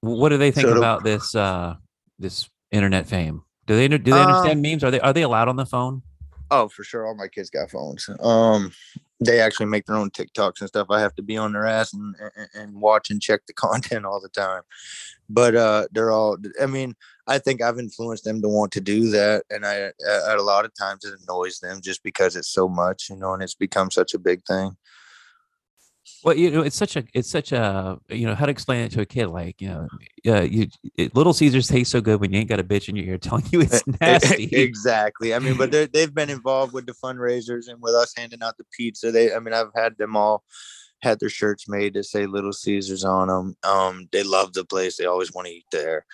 [0.00, 1.74] What do they think So the- about this, uh,
[2.18, 3.42] this internet fame?
[3.66, 4.82] Do they, do they Um, understand memes?
[4.82, 6.02] Are they, are they allowed on the phone?
[6.50, 7.06] Oh, for sure.
[7.06, 8.08] All my kids got phones.
[8.20, 8.72] Um,
[9.20, 10.86] they actually make their own TikToks and stuff.
[10.90, 14.04] I have to be on their ass and, and, and watch and check the content
[14.04, 14.62] all the time.
[15.28, 16.38] But uh, they're all.
[16.60, 16.94] I mean,
[17.26, 20.64] I think I've influenced them to want to do that, and I at a lot
[20.64, 23.90] of times it annoys them just because it's so much, you know, and it's become
[23.90, 24.76] such a big thing.
[26.24, 28.90] Well, you know, it's such a, it's such a, you know, how to explain it
[28.92, 29.88] to a kid, like, you know,
[30.26, 30.66] uh, you,
[30.96, 33.18] it, Little Caesars taste so good when you ain't got a bitch in your ear
[33.18, 34.44] telling you it's nasty.
[34.44, 35.34] exactly.
[35.34, 38.58] I mean, but they they've been involved with the fundraisers and with us handing out
[38.58, 39.12] the pizza.
[39.12, 40.42] They, I mean, I've had them all
[41.00, 43.56] had their shirts made that say Little Caesars on them.
[43.62, 44.96] Um, they love the place.
[44.96, 46.04] They always want to eat there.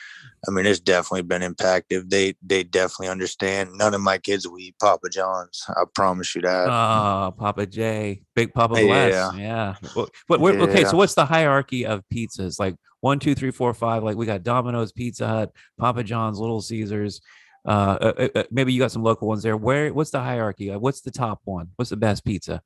[0.47, 2.11] I mean, it's definitely been impactful.
[2.11, 3.70] They they definitely understand.
[3.75, 5.64] None of my kids will eat Papa John's.
[5.68, 6.68] I promise you that.
[6.68, 8.87] Oh, Papa J, Big Papa Yeah.
[8.87, 9.37] Bless.
[9.38, 9.75] Yeah.
[9.97, 10.88] Well, But what, okay, Yeah.
[10.88, 12.59] so what's the hierarchy of pizzas?
[12.59, 14.03] Like one, two, three, four, five.
[14.03, 17.20] Like we got Domino's, Pizza Hut, Papa John's, Little Caesars.
[17.66, 17.70] Uh,
[18.01, 19.57] uh, uh, uh, maybe you got some local ones there.
[19.57, 19.92] Where?
[19.94, 20.70] What's the hierarchy?
[20.70, 21.70] What's the top one?
[21.77, 22.61] What's the best pizza?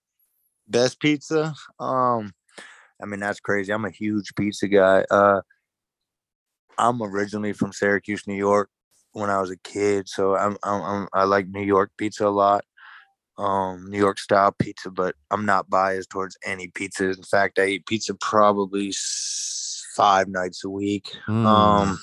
[0.69, 1.55] Best pizza.
[1.81, 2.33] Um,
[3.03, 3.73] I mean, that's crazy.
[3.73, 5.05] I'm a huge pizza guy.
[5.11, 5.41] Uh,
[6.79, 8.71] I'm originally from Syracuse, New York,
[9.13, 12.31] when I was a kid, so I'm, I'm, I'm I like New York pizza a
[12.31, 12.65] lot.
[13.37, 17.11] Um, New York style pizza, but I'm not biased towards any pizza.
[17.11, 18.93] In fact, I eat pizza probably
[19.95, 21.13] five nights a week.
[21.29, 21.47] Mm.
[21.47, 22.01] Um,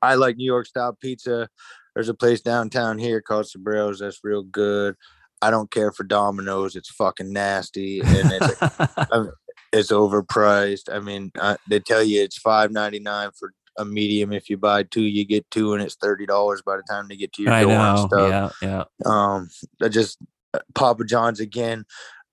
[0.00, 1.48] I like New York style pizza.
[1.94, 4.96] There's a place downtown here called Sabreros that's real good.
[5.42, 6.76] I don't care for Domino's.
[6.76, 8.60] It's fucking nasty and it's
[9.72, 10.92] it's overpriced.
[10.92, 14.32] I mean, uh, they tell you it's five ninety nine for a medium.
[14.32, 17.16] If you buy two, you get two, and it's thirty dollars by the time they
[17.16, 18.06] get to your I door and know.
[18.06, 18.54] stuff.
[18.62, 18.84] Yeah, yeah.
[19.04, 19.48] Um,
[19.82, 20.18] I just
[20.54, 21.84] uh, Papa John's again.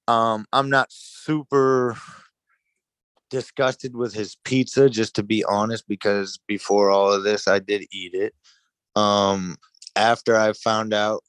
[0.08, 1.98] Um, I'm not super
[3.30, 7.86] disgusted with his pizza, just to be honest, because before all of this, I did
[7.91, 8.34] eat it.
[8.95, 9.58] Um,
[9.95, 11.24] after I found out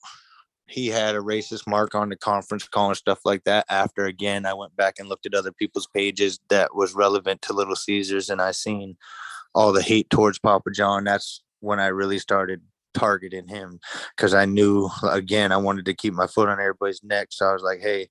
[0.70, 4.46] he had a racist mark on the conference call and stuff like that, after again,
[4.46, 8.30] I went back and looked at other people's pages that was relevant to Little Caesars,
[8.30, 8.96] and I seen
[9.54, 11.04] all the hate towards Papa John.
[11.04, 12.62] That's when I really started
[12.94, 13.78] targeting him
[14.16, 17.28] because I knew again I wanted to keep my foot on everybody's neck.
[17.30, 18.08] So I was like, hey,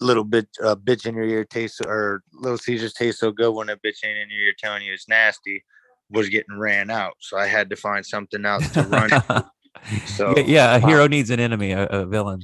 [0.00, 3.68] little bit uh, bitch in your ear tastes or little Caesars tastes so good when
[3.68, 5.64] a bitch ain't in your ear telling you it's nasty
[6.10, 7.14] was getting ran out.
[7.20, 9.10] So I had to find something else to run.
[10.06, 12.42] So yeah, a hero needs an enemy, a, a villain.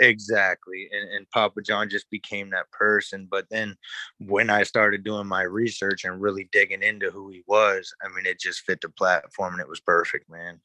[0.00, 3.74] Exactly and, and papa john just became that person but then
[4.20, 8.24] when i started doing my research and really digging into who he was i mean
[8.24, 10.60] it just fit the platform and it was perfect man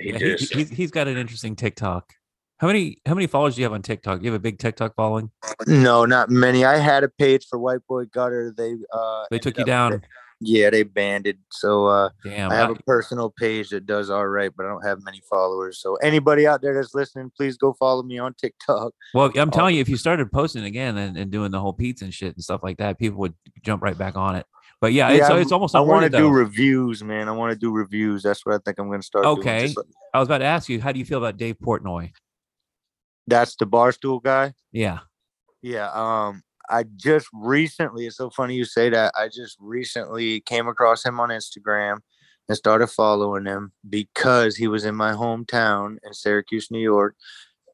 [0.00, 2.14] he Yeah, he- just he's, he's got an interesting TikTok.
[2.58, 4.18] How many how many followers do you have on TikTok?
[4.20, 5.30] Do you have a big TikTok following?
[5.66, 6.64] No, not many.
[6.64, 8.52] I had a page for White Boy Gutter.
[8.54, 10.02] They uh They took you down.
[10.42, 11.36] Yeah, they banned it.
[11.50, 12.50] So uh Damn.
[12.50, 15.20] I have I- a personal page that does all right, but I don't have many
[15.28, 15.80] followers.
[15.80, 18.92] So anybody out there that's listening, please go follow me on TikTok.
[19.14, 22.04] well, I'm telling you, if you started posting again and, and doing the whole pizza
[22.04, 24.46] and shit and stuff like that, people would jump right back on it.
[24.80, 27.28] But yeah, it's, Yeah, it's almost I want to do reviews, man.
[27.28, 28.22] I want to do reviews.
[28.22, 29.26] That's what I think I'm going to start.
[29.26, 29.68] Okay.
[29.76, 32.12] Like- I was about to ask you, how do you feel about Dave Portnoy?
[33.26, 34.54] That's the barstool guy.
[34.72, 35.00] Yeah.
[35.62, 35.90] Yeah.
[35.92, 39.12] Um, I just recently, it's so funny you say that.
[39.18, 41.98] I just recently came across him on Instagram
[42.48, 47.16] and started following him because he was in my hometown in Syracuse, New York.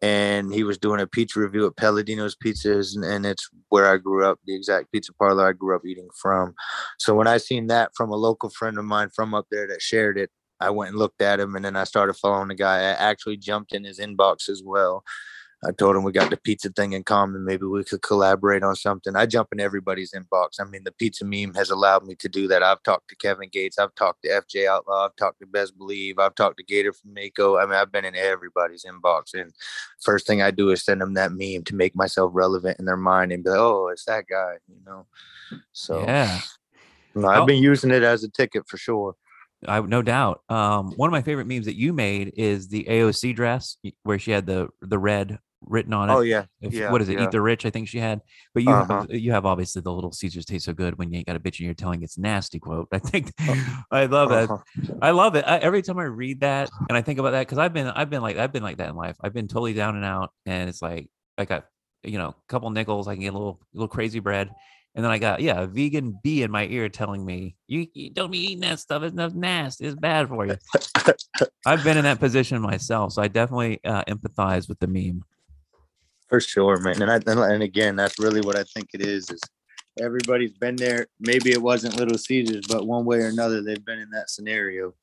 [0.02, 3.96] And he was doing a pizza review at Palladino's Pizzas, and, and it's where I
[3.96, 6.54] grew up, the exact pizza parlor I grew up eating from.
[6.98, 9.80] So when I seen that from a local friend of mine from up there that
[9.80, 10.30] shared it,
[10.60, 12.76] I went and looked at him, and then I started following the guy.
[12.76, 15.02] I actually jumped in his inbox as well.
[15.66, 17.44] I told him we got the pizza thing in common.
[17.44, 19.16] Maybe we could collaborate on something.
[19.16, 20.60] I jump in everybody's inbox.
[20.60, 22.62] I mean, the pizza meme has allowed me to do that.
[22.62, 23.78] I've talked to Kevin Gates.
[23.78, 25.06] I've talked to FJ Outlaw.
[25.06, 26.20] I've talked to Best Believe.
[26.20, 27.56] I've talked to Gator from Mako.
[27.56, 29.34] I mean, I've been in everybody's inbox.
[29.34, 29.52] And
[30.00, 32.96] first thing I do is send them that meme to make myself relevant in their
[32.96, 35.06] mind and be like, oh, it's that guy, you know?
[35.72, 36.40] So Yeah.
[37.16, 39.16] no, I've been using it as a ticket for sure.
[39.66, 40.42] I no doubt.
[40.48, 44.30] Um, one of my favorite memes that you made is the AOC dress where she
[44.30, 46.12] had the the red written on it.
[46.14, 46.44] Oh, yeah.
[46.60, 47.18] If- yeah, what is it?
[47.18, 47.24] yeah.
[47.24, 48.20] Eat the rich, I think she had.
[48.54, 49.00] But you Uh-huh.
[49.02, 51.40] have you have obviously the little Caesars taste so good when you ain't got a
[51.40, 52.88] bitch and you're telling it's nasty quote.
[52.92, 53.54] I think Uh,
[53.90, 54.50] I love that.
[54.50, 54.94] Uh-huh.
[55.02, 55.44] I love it.
[55.46, 58.10] I, every time I read that and I think about that because I've been I've
[58.10, 59.16] been like I've been like that in life.
[59.22, 61.66] I've been totally down and out, and it's like I got
[62.02, 63.08] you know a couple nickels.
[63.08, 64.50] I can get a little little crazy bread,
[64.94, 68.10] and then I got yeah a vegan bee in my ear telling me you, you
[68.10, 69.02] don't be eating that stuff.
[69.02, 69.86] It's not nasty.
[69.86, 70.56] It's bad for you.
[71.66, 75.22] I've been in that position myself, so I definitely uh, empathize with the meme.
[76.28, 77.02] For sure, man.
[77.02, 77.20] And I
[77.52, 79.30] and, again, that's really what I think it is.
[79.30, 79.40] Is
[80.00, 81.06] everybody's been there.
[81.20, 84.94] Maybe it wasn't Little Caesars, but one way or another, they've been in that scenario.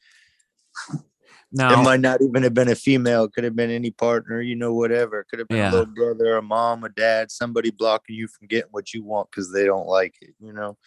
[1.56, 3.26] Now, It might not even have been a female.
[3.26, 5.20] It could have been any partner, you know, whatever.
[5.20, 5.70] It could have been Yeah.
[5.70, 9.30] a little brother, a mom, a dad, somebody blocking you from getting what you want
[9.30, 10.34] because they don't like it.
[10.40, 10.78] You know.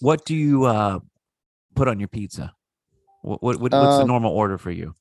[0.00, 1.00] what do you uh,
[1.74, 2.54] put on your pizza?
[3.22, 4.94] What, what, what what's the Um, normal order for you?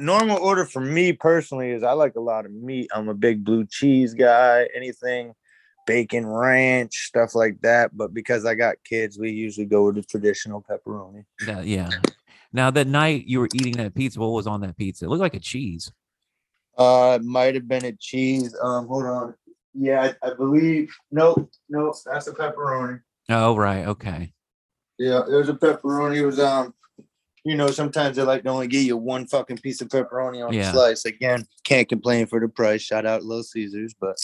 [0.00, 2.90] Normal order for me personally is I like a lot of meat.
[2.92, 4.68] I'm a big blue cheese guy.
[4.74, 5.34] Anything
[5.86, 7.96] bacon ranch stuff like that.
[7.96, 11.24] But because I got kids, we usually go with the traditional pepperoni.
[11.46, 11.90] That- yeah.
[12.52, 15.04] Now that night you were eating that pizza, what was on that pizza?
[15.04, 15.92] It looked like a cheese.
[16.76, 18.56] Uh, it might have been a cheese.
[18.60, 19.34] Um, hold on.
[19.74, 20.92] Yeah, I, I believe.
[21.12, 21.94] Nope, nope.
[22.04, 23.00] That's a pepperoni.
[23.28, 23.86] Oh, right.
[23.86, 24.32] Okay.
[24.98, 26.16] Yeah, it was a pepperoni.
[26.16, 26.74] It was um,
[27.44, 30.52] you know, sometimes they like to only give you one fucking piece of pepperoni on
[30.52, 30.68] Yeah.
[30.70, 31.04] a slice.
[31.04, 32.82] Again, can't complain for the price.
[32.82, 34.16] Shout out Little Caesars, but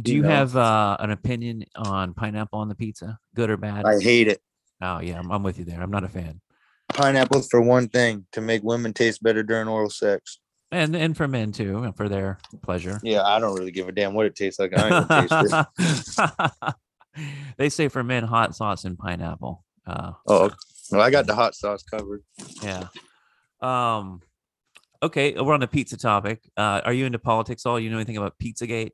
[0.00, 0.28] Do You you know.
[0.30, 3.18] have uh, an opinion on pineapple on the pizza?
[3.34, 3.84] Good or bad?
[3.84, 4.40] I hate it.
[4.82, 5.18] oh, yeah.
[5.18, 5.82] I'm, I'm with you there.
[5.82, 6.40] I'm not a fan.
[6.88, 10.38] Pineapples for one thing to make women taste better during oral sex.
[10.72, 13.00] And and for men too, for their pleasure.
[13.04, 14.72] Yeah, I don't really give a damn what it tastes like.
[14.76, 16.74] I taste it.
[17.56, 19.64] they say for men, hot sauce and pineapple.
[19.86, 20.50] Uh, Oh,
[20.90, 22.22] well, I got the hot sauce covered.
[22.62, 22.88] yeah.
[23.60, 24.20] Um.
[25.02, 26.40] Okay, we're on the pizza topic.
[26.56, 27.66] Uh, are you into politics?
[27.66, 28.92] All you know anything about Pizzagate?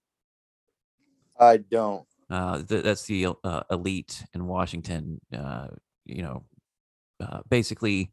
[1.38, 2.05] I don't.
[2.28, 5.20] Uh, th- that's the uh, elite in Washington.
[5.37, 5.68] Uh,
[6.05, 6.44] you know,
[7.20, 8.11] uh, basically,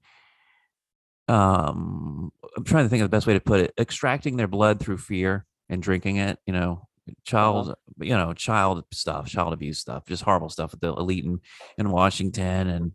[1.28, 3.74] um, I'm trying to think of the best way to put it.
[3.80, 6.38] Extracting their blood through fear and drinking it.
[6.46, 6.88] You know,
[7.26, 11.40] child, you know, child stuff, child abuse stuff, just horrible stuff with the elite in,
[11.78, 12.92] in Washington and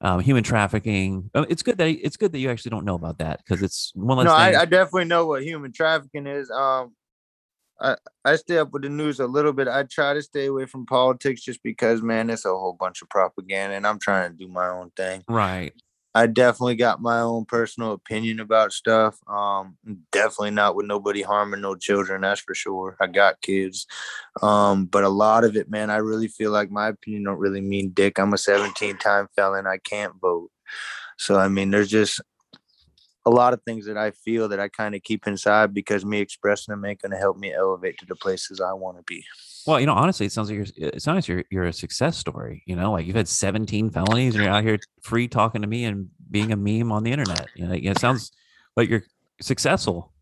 [0.00, 1.30] um, human trafficking.
[1.34, 3.92] Uh, It's good that it's good that you actually don't know about that because it's
[3.94, 4.56] one less No, thing.
[4.56, 6.50] I, I definitely know what human trafficking is.
[6.50, 6.94] Um,
[7.80, 9.68] I I stay up with the news a little bit.
[9.68, 13.08] I try to stay away from politics just because, man, it's a whole bunch of
[13.08, 15.22] propaganda, and I'm trying to do my own thing.
[15.28, 15.72] right.
[16.14, 19.18] I definitely got my own personal opinion about stuff.
[19.26, 19.76] Um,
[20.12, 22.96] definitely not with nobody harming no children, that's for sure.
[23.00, 23.86] I got kids.
[24.40, 27.60] Um, but a lot of it, man, I really feel like my opinion don't really
[27.60, 28.18] mean dick.
[28.18, 29.66] I'm a 17 time felon.
[29.66, 30.50] I can't vote.
[31.18, 32.20] So I mean, there's just
[33.26, 36.20] a lot of things that I feel that I kind of keep inside because me
[36.20, 39.24] expressing them ain't gonna help me elevate to the places I want to be.
[39.66, 42.18] Well, you know, honestly, it sounds like you're it sounds like you're you're a success
[42.18, 42.62] story.
[42.66, 45.84] You know, like you've had 17 felonies and you're out here free talking to me
[45.84, 47.48] and being a meme on the internet.
[47.54, 48.30] You know, it sounds
[48.76, 49.04] like you're
[49.40, 50.12] successful.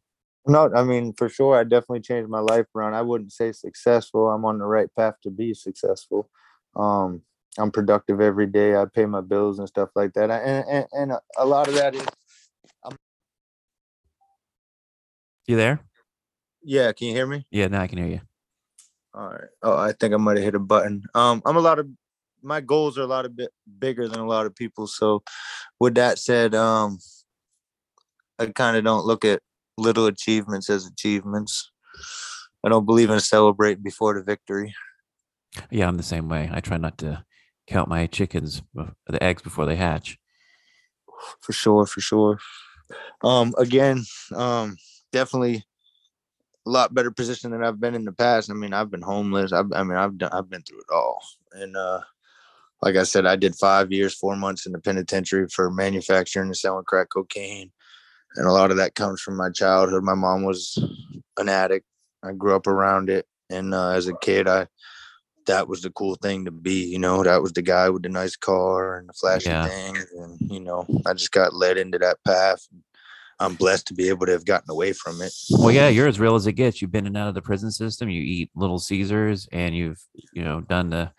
[0.47, 2.95] No, I mean for sure, I definitely changed my life around.
[2.95, 4.29] I wouldn't say successful.
[4.29, 6.29] I'm on the right path to be successful.
[6.77, 7.23] Um,
[7.59, 8.75] I'm productive every day.
[8.77, 10.31] I pay my bills and stuff like that.
[10.31, 12.07] I- And and, and a lot of that is,
[12.85, 12.97] I'm,
[15.47, 15.81] You there?
[16.63, 17.47] Yeah, can you hear me?
[17.51, 18.21] Yeah, now I can hear you.
[19.15, 19.49] All right.
[19.63, 21.03] Oh, I think I might have hit a button.
[21.15, 21.89] Um, I'm a lot of
[22.43, 24.87] my goals are a lot of bit bigger than a lot of people.
[24.87, 25.23] So,
[25.79, 26.99] with that said, um,
[28.39, 29.43] I kind of don't look at
[29.77, 31.71] little achievements as achievements.
[32.65, 34.75] I don't believe in celebrating before the victory.
[35.71, 36.49] Yeah, I'm the same way.
[36.53, 37.25] I try not to
[37.67, 40.19] count my chickens, the eggs before they hatch.
[41.41, 42.39] For sure, for sure.
[43.23, 44.77] Um, again, um,
[45.13, 45.65] definitely
[46.67, 48.51] a lot better position than I've been in the past.
[48.51, 49.53] I mean, I've been homeless.
[49.53, 51.23] I've, I mean, I've done, I've been through it all.
[51.53, 52.01] And uh,
[52.81, 56.57] like I said, I did five years, four months in the penitentiary for manufacturing and
[56.57, 57.71] selling crack cocaine.
[58.37, 60.05] And a lot of that comes from my childhood.
[60.05, 60.83] My mom was
[61.37, 61.87] an addict.
[62.23, 63.27] I grew up around it.
[63.51, 64.69] And uh, as a kid, I
[65.47, 66.85] that was the cool thing to be.
[66.85, 69.67] You know, that was the guy with the nice car and the flashy Yeah.
[69.67, 70.07] things.
[70.17, 72.67] And you know, I just got led into that path.
[73.43, 75.33] I'm blessed to be able to have gotten away from it.
[75.51, 76.81] Well, yeah, you're as real as it gets.
[76.81, 78.09] You've been in and out of the prison system.
[78.09, 80.01] You eat Little Caesars, and you've
[80.33, 81.13] you know done the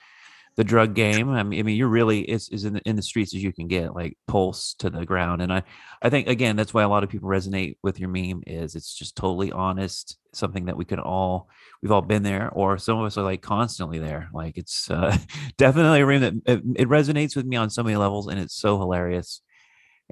[0.56, 1.30] the drug game.
[1.30, 3.52] I mean, I mean, you're really is is in the, in the streets as you
[3.52, 5.42] can get, like pulse to the ground.
[5.42, 5.64] And I
[6.02, 8.44] I think again that's why a lot of people resonate with your meme.
[8.46, 11.50] Is it's just totally honest, something that we could all
[11.82, 14.30] we've all been there, or some of us are like constantly there.
[14.34, 15.18] Like it's uh,
[15.58, 18.56] definitely a room that it, it resonates with me on so many levels, and it's
[18.56, 19.42] so hilarious.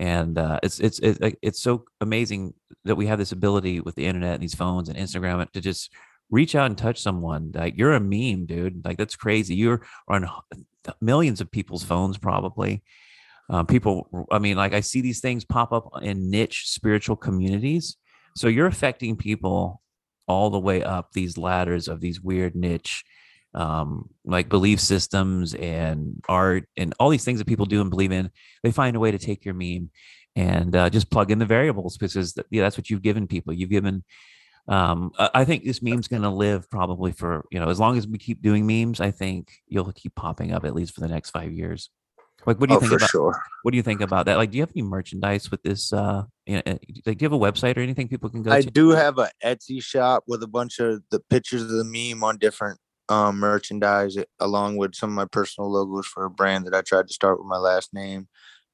[0.02, 4.34] And uh, it's it's it's so amazing that we have this ability with the internet
[4.34, 5.94] and these phones and Instagram to just
[6.32, 7.52] reach out and touch someone.
[7.54, 8.84] Like you're a meme, dude.
[8.84, 9.54] Like that's crazy.
[9.54, 10.28] You're on
[11.02, 12.82] millions of people's phones, probably.
[13.48, 17.98] Um, people, I mean, like I see these things pop up in niche spiritual communities.
[18.36, 19.84] So you're affecting people
[20.28, 23.04] all the way up these ladders of these weird niche
[23.54, 28.12] um like belief systems and art and all these things that people do and believe
[28.12, 28.30] in
[28.64, 29.90] they find a way to take your meme
[30.36, 33.54] and uh, just plug in the variables because yeah, that's what you've given people.
[33.54, 34.04] You've given
[34.68, 38.08] um i think this meme's going to live probably for you know as long as
[38.08, 41.32] we keep doing memes i think you'll keep popping up at least for the next
[41.32, 41.90] five years.
[42.46, 43.40] Like what do you Oh, think about sure.
[43.64, 44.38] what do you think about that?
[44.38, 46.62] Like do you have any merchandise with this uh you know,
[47.06, 48.72] like do you have a website or anything people can go to I to?
[48.72, 52.38] do have a Etsy shop with a bunch of the pictures of the meme on
[52.38, 56.82] different um, merchandise, along with some of my personal logos for a brand that I
[56.82, 58.28] tried to start with my last name.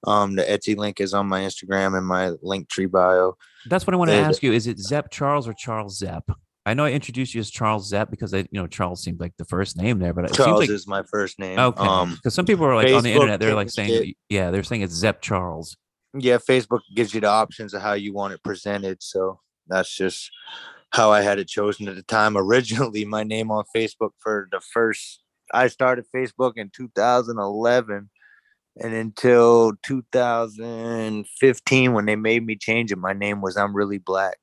[0.06, 3.36] Um, the Etsy link is on my Instagram and my Linktree bio.
[3.68, 4.54] That's what I want to And- ask you.
[4.54, 6.30] Is it Zepp Charles or Charles Zepp?
[6.68, 9.32] I know I introduced you as Charles Zepp because I, you know, Charles seemed like
[9.38, 11.58] the first name there, but it Charles seems like is my first name.
[11.58, 11.82] okay.
[11.82, 14.16] Um, Because some people are like on the internet, they're like saying, it.
[14.30, 15.78] yeah, they're saying it's Zepp Charles.
[16.14, 19.02] yeah, Facebook gives you the options of how you want it presented.
[19.02, 20.30] So that's just
[20.92, 22.38] how I had it chosen at the time.
[22.38, 25.22] Originally, my name on Facebook for the first,
[25.54, 28.10] I started Facebook in 2011.
[28.80, 34.38] And until 2015, when they made me change it, my name was I'm Really Black.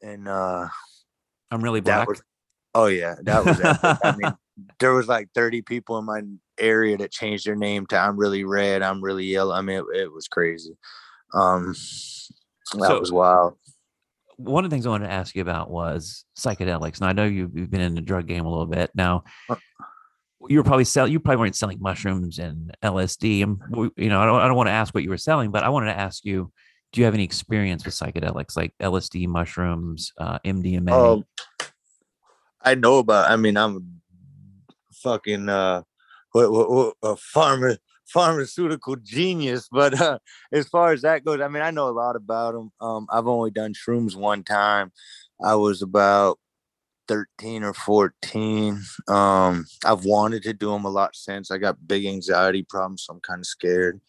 [0.00, 0.68] And uh,
[1.50, 2.08] I'm really black.
[2.08, 2.22] was,
[2.74, 3.60] oh, yeah, that was.
[4.02, 4.32] I mean,
[4.80, 6.22] there was like 30 people in my
[6.58, 9.54] area that changed their name to I'm Really Red, I'm Really Yellow.
[9.54, 10.76] I mean, it, it was crazy.
[11.34, 11.76] Um, that
[12.88, 13.54] So- was wild.
[14.36, 17.00] One of the things I wanted to ask you about was psychedelics.
[17.00, 19.24] And I know you've, you've been in the drug game a little bit now.
[19.48, 19.56] Uh.
[20.48, 21.06] You were probably sell.
[21.06, 23.44] You probably weren't selling mushrooms and LSD.
[23.44, 23.60] And
[23.96, 24.40] you know, I don't.
[24.40, 26.50] I don't want to ask what you were selling, but I wanted to ask you:
[26.90, 30.90] Do you have any experience with psychedelics like LSD, mushrooms, uh, MDMA?
[30.90, 31.24] Um,
[32.60, 33.30] I know about.
[33.30, 35.82] I mean, I'm a fucking uh,
[36.32, 37.78] what, what, what, a pharma
[38.12, 39.68] pharmaceutical genius.
[39.70, 40.18] But uh,
[40.52, 42.70] as far as that goes, I mean, I know a lot about them.
[42.80, 44.92] Um, I've only done shrooms one time.
[45.44, 46.38] I was about
[47.08, 48.80] 13 or 14.
[49.08, 51.50] Um, I've wanted to do them a lot since.
[51.50, 54.00] I got big anxiety problems, so I'm kind of scared.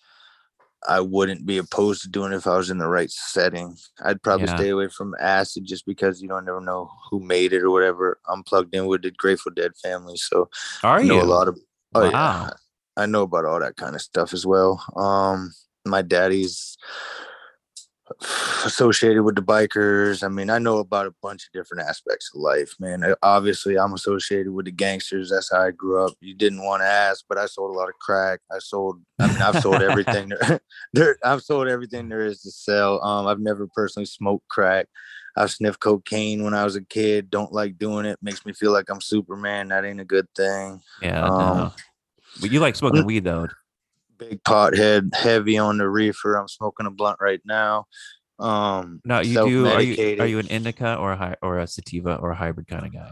[0.87, 3.77] I wouldn't be opposed to doing it if I was in the right setting.
[4.03, 4.55] I'd probably Yeah.
[4.57, 8.19] stay away from acid just because you don't never know who made it or whatever.
[8.27, 10.49] I'm plugged in with the Grateful Dead family, so
[10.83, 11.07] Are I you?
[11.09, 11.57] know a lot of.
[11.95, 12.11] Oh Wow.
[12.11, 12.49] yeah,
[12.95, 14.83] I know about all that kind of stuff as well.
[14.95, 15.53] Um,
[15.85, 16.77] my daddy's
[18.65, 20.23] associated with the bikers.
[20.23, 23.03] I mean, I know about a bunch of different aspects of life, man.
[23.21, 25.29] Obviously, I'm associated with the gangsters.
[25.29, 26.13] That's how I grew up.
[26.19, 28.41] You didn't want to ask, but I sold a lot of crack.
[28.51, 29.01] I sold.
[29.19, 30.59] I mean, I've sold everything there,
[30.93, 31.17] there.
[31.23, 33.03] I've sold everything there is to sell.
[33.03, 34.87] Um, I've never personally smoked crack.
[35.35, 37.31] I've sniffed cocaine when I was a kid.
[37.31, 38.19] Don't like doing it.
[38.21, 39.69] Makes me feel like I'm Superman.
[39.69, 40.81] That ain't a good thing.
[41.01, 41.23] Yeah.
[41.23, 41.71] Um.
[42.41, 43.47] But you like smoking weed though.
[44.17, 46.35] big pothead, heavy on the reefer.
[46.35, 47.85] I'm smoking a blunt right now.
[48.39, 49.67] Um, No, you do.
[49.67, 52.67] Are you are you an indica or a hy- or a sativa or a hybrid
[52.67, 53.11] kind of guy?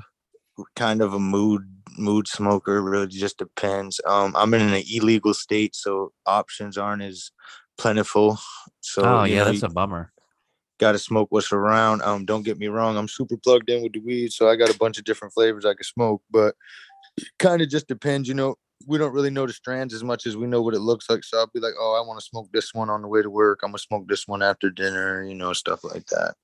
[0.76, 1.64] kind of a mood
[1.98, 2.82] mood smoker?
[2.82, 4.00] Really, just depends.
[4.06, 7.32] Um, I'm in an illegal state, so options aren't as
[7.78, 8.40] plentiful.
[8.82, 10.12] So oh yeah, know, that's a bummer.
[10.80, 12.02] Got to smoke what's around.
[12.02, 14.74] Um, don't get me wrong, I'm super plugged in with the weed, so I got
[14.74, 16.24] a bunch of different flavors I can smoke.
[16.32, 16.56] But
[17.38, 18.56] kind of just depends, you know.
[18.88, 21.24] We don't really know the strands as much as we know what it looks like.
[21.24, 23.30] So I'll be like, oh, I want to smoke this one on the way to
[23.30, 23.60] work.
[23.64, 26.36] I'm gonna smoke this one after dinner, you know, stuff like that.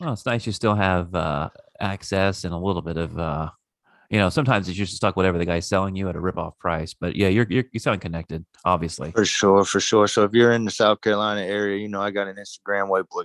[0.00, 1.50] Well, it's nice you still have uh,
[1.80, 3.50] access and a little bit of, uh,
[4.10, 6.94] you know, sometimes it's just stuck whatever the guy's selling you at a rip-off price.
[6.94, 9.10] But yeah, you're you're you sound connected, obviously.
[9.10, 10.06] For sure, for sure.
[10.06, 13.08] So if you're in the South Carolina area, you know I got an Instagram white
[13.08, 13.24] boy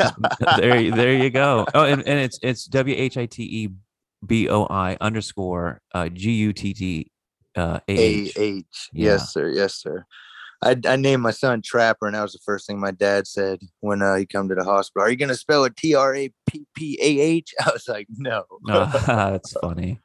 [0.00, 0.14] gutter.
[0.60, 1.66] there, there you go.
[1.74, 3.68] Oh, and, and it's it's W H I T E
[4.26, 7.10] B O I underscore uh, G U T T
[7.56, 8.32] uh, A A H.
[8.36, 8.90] H.
[8.92, 9.12] Yeah.
[9.12, 9.48] Yes, sir.
[9.50, 10.04] Yes, sir.
[10.64, 13.58] I, I named my son Trapper, and that was the first thing my dad said
[13.80, 15.04] when uh, he come to the hospital.
[15.06, 17.52] Are you gonna spell it T R A P P A H?
[17.66, 18.44] I was like, no.
[18.68, 20.00] Oh, that's funny.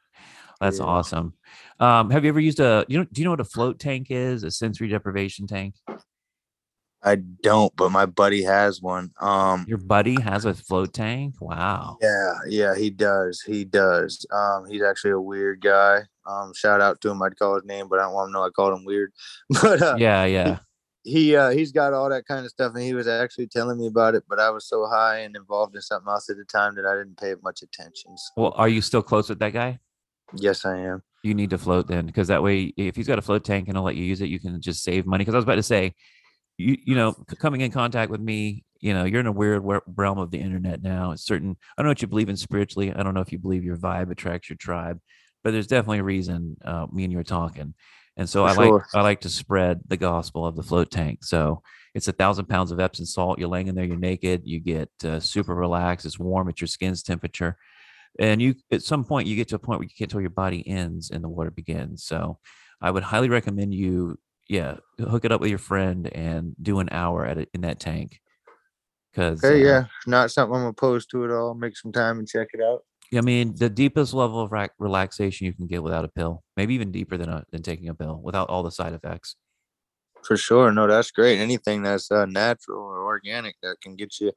[0.60, 0.86] That's Yeah.
[0.86, 1.34] awesome.
[1.78, 4.08] Um, have you ever used a you know do you know what a float tank
[4.10, 4.42] is?
[4.42, 5.74] A sensory deprivation tank?
[7.00, 9.12] I don't, but my buddy has one.
[9.20, 11.36] Um, Your buddy has a float tank?
[11.40, 11.98] Wow.
[12.02, 13.40] yeah, yeah, he does.
[13.40, 14.26] He does.
[14.32, 16.00] Um, he's actually a weird guy.
[16.28, 17.22] Um, shout out to him.
[17.22, 19.12] I'd call his name, but I don't want him to know I called him weird.
[19.62, 20.58] But uh, Yeah, yeah.
[21.04, 23.86] he uh he's got all that kind of stuff and he was actually telling me
[23.86, 26.74] about it but i was so high and involved in something else at the time
[26.74, 29.78] that i didn't pay much attention so, Well, are you still close with that guy?
[30.36, 33.22] yes i am You need to float then, because that way, if he's got a
[33.22, 35.22] float tank and he'll let you use it, you can just save money.
[35.22, 35.94] Because I was about to say,
[36.58, 37.12] you you know,
[37.44, 39.62] coming in contact with me, you know, you're in a weird
[39.96, 41.10] realm of the internet now.
[41.12, 41.56] It's certain.
[41.76, 42.92] I don't know what you believe in spiritually.
[42.94, 44.98] I don't know if you believe your vibe attracts your tribe,
[45.42, 46.56] but there's definitely a reason.
[46.64, 47.74] Uh, me and you are talking,
[48.16, 48.82] and so For I like.
[48.94, 51.24] I like to spread the gospel of the float tank.
[51.24, 51.62] So
[51.94, 53.38] it's a thousand pounds of Epsom salt.
[53.38, 56.06] You're laying in there, you're naked, you get uh, super relaxed.
[56.06, 57.56] It's warm at your skin's temperature,
[58.18, 60.30] and you at some point you get to a point where you can't tell your
[60.30, 62.04] body ends and the water begins.
[62.04, 62.38] So
[62.80, 64.18] I would highly recommend you,
[64.48, 67.80] yeah, hook it up with your friend and do an hour at it in that
[67.80, 68.20] tank.
[69.10, 72.48] Because okay yeah not something i'm opposed to at all make some time and check
[72.52, 72.82] it out
[73.14, 76.74] I mean, the deepest level of rac- relaxation you can get without a pill, maybe
[76.74, 79.36] even deeper than a, than taking a pill, without all the side effects.
[80.24, 84.32] for sure no that's great anything that's uh, natural or organic that can get you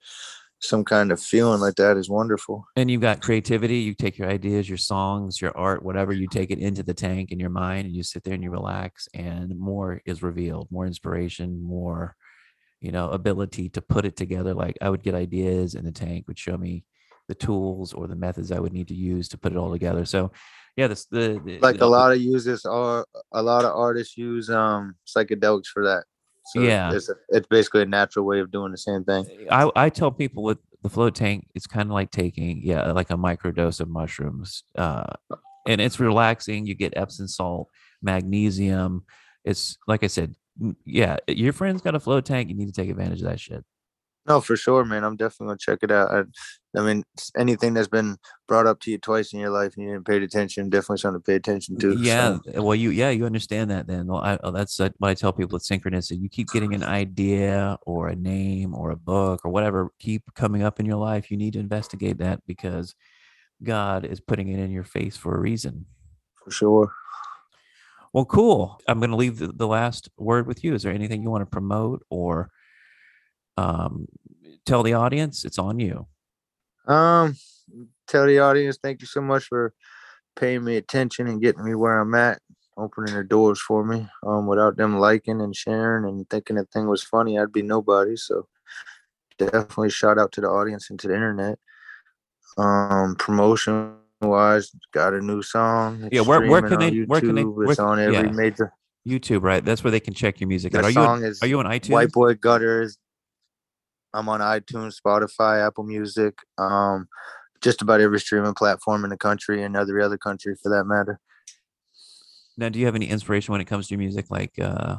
[0.59, 4.29] some kind of feeling like that is wonderful and you've got creativity you take your
[4.29, 7.87] ideas your songs your art whatever you take it into the tank in your mind
[7.87, 12.15] and you sit there and you relax and more is revealed more inspiration more
[12.79, 16.25] you know ability to put it together like i would get ideas and the tank
[16.27, 16.83] would show me
[17.31, 20.03] the tools or the methods i would need to use to put it all together
[20.05, 20.21] so
[20.79, 23.05] yeah this the, the like the- a lot of users are
[23.41, 26.03] a lot of artists use um psychedelics for that
[26.51, 26.91] so Yeah.
[26.95, 30.11] it's, a, it's basically a natural way of doing the same thing I, I tell
[30.23, 33.87] people with the float tank, it's kind of like taking, yeah, like a microdose of
[33.87, 34.63] mushrooms.
[34.75, 35.13] Uh,
[35.67, 36.65] and it's relaxing.
[36.65, 37.67] You get Epsom salt,
[38.01, 39.05] magnesium.
[39.45, 40.33] It's like I said,
[40.83, 42.49] yeah, your friend's got a float tank.
[42.49, 43.63] You need to take advantage of that shit.
[44.27, 45.03] No, for sure, man.
[45.03, 46.11] I'm definitely gonna check it out.
[46.11, 47.03] I, I mean,
[47.35, 48.17] anything that's been
[48.47, 51.19] brought up to you twice in your life and you didn't pay attention, definitely something
[51.19, 51.97] to pay attention to.
[51.97, 52.37] yeah.
[52.53, 52.61] so.
[52.61, 54.07] Well, you, yeah, you understand that then.
[54.07, 56.21] Well, I, uh, that's uh, what I tell people with synchronicity.
[56.21, 60.61] You keep getting an idea or a name or a book or whatever keep coming
[60.61, 61.31] up in your life.
[61.31, 62.95] You need to investigate that because
[63.63, 65.85] God is putting it in your face for a reason.
[66.43, 66.91] for sure.
[68.13, 68.79] Well, cool.
[68.87, 70.73] I'm going to leave the, the last word with you.
[70.73, 72.49] Is there anything you want to promote or
[73.57, 74.07] um,
[74.65, 75.45] tell the audience?
[75.45, 76.07] It's on you.
[76.87, 77.35] Um,
[78.07, 79.73] tell the audience thank you so much for
[80.35, 82.39] paying me attention and getting me where I'm at,
[82.77, 84.07] opening the doors for me.
[84.25, 88.15] Um, without them liking and sharing and thinking the thing was funny, I'd be nobody.
[88.15, 88.47] So
[89.37, 91.59] definitely shout out to the audience and to the internet.
[92.57, 96.07] Um, promotion wise, got a new song.
[96.11, 98.31] Yeah, where- where can they- where can they- YouTube, where It's on every yeah.
[98.31, 98.73] major.
[99.07, 99.63] YouTube, right?
[99.65, 100.75] That's where they can check your music.
[100.75, 100.81] out.
[100.81, 101.89] The Are you song on, is are you on iTunes?
[101.91, 102.97] White Boy Gutters.
[104.13, 107.07] I'm on iTunes, Spotify, Apple Music, um,
[107.61, 111.19] just about every streaming platform in the country and every other country for that matter.
[112.57, 114.25] Now, do you have any inspiration when it comes to your music?
[114.29, 114.97] Like uh,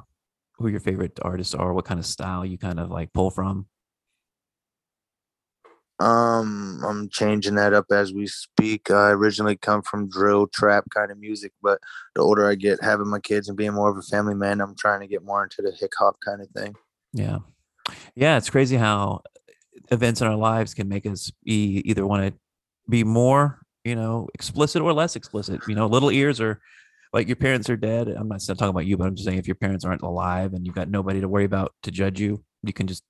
[0.58, 1.72] who your favorite artists are?
[1.72, 3.66] What kind of style you kind of like pull from?
[6.00, 8.90] Um, I'm changing that up as we speak.
[8.90, 11.78] I originally come from drill trap kind of music, but
[12.16, 14.74] the older I get, having my kids and being more of a family man, I'm
[14.74, 16.74] trying to get more into the hip hop kind of thing.
[17.12, 17.38] Yeah.
[18.14, 18.36] Yeah.
[18.36, 19.22] It's crazy how
[19.90, 22.38] events in our lives can make us be either want to
[22.88, 25.60] be more, you know, explicit or less explicit.
[25.68, 26.60] You know, little ears are
[27.12, 28.08] like your parents are dead.
[28.08, 30.64] I'm not talking about you, but I'm just saying if your parents aren't alive and
[30.66, 33.02] you've got nobody to worry about to judge you, you can just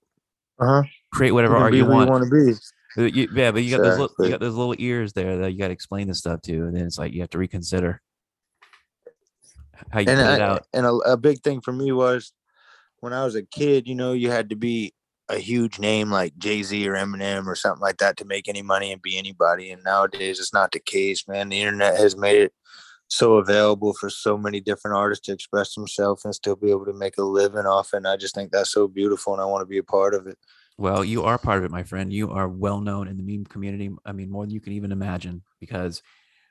[0.59, 0.83] Uh huh.
[1.13, 2.07] create whatever you who want.
[2.09, 2.53] you want to be.
[2.99, 5.53] Uh, you- yeah, but you got those little, you got those little ears there that
[5.53, 8.01] you got to explain this stuff to, and then it's like you have to reconsider
[9.91, 10.67] how you and put it out.
[10.75, 12.33] and a, a big thing for me was
[13.03, 14.95] when I was a kid, you know, you had to be
[15.29, 18.63] a huge name like Jay Z or Eminem or something like that to make any
[18.63, 19.73] money and be anybody.
[19.73, 21.49] And nowadays, it's not the case, man.
[21.49, 22.53] The internet has made it
[23.09, 26.93] so available for so many different artists to express themselves and still be able to
[26.93, 27.99] make a living off it.
[27.99, 30.29] And I just think that's so beautiful, and I want to be a part of
[30.29, 30.39] it.
[30.79, 32.13] Well, you are part of it, my friend.
[32.13, 33.91] You are well known in the meme community.
[34.07, 36.03] I mean, more than you can even imagine, because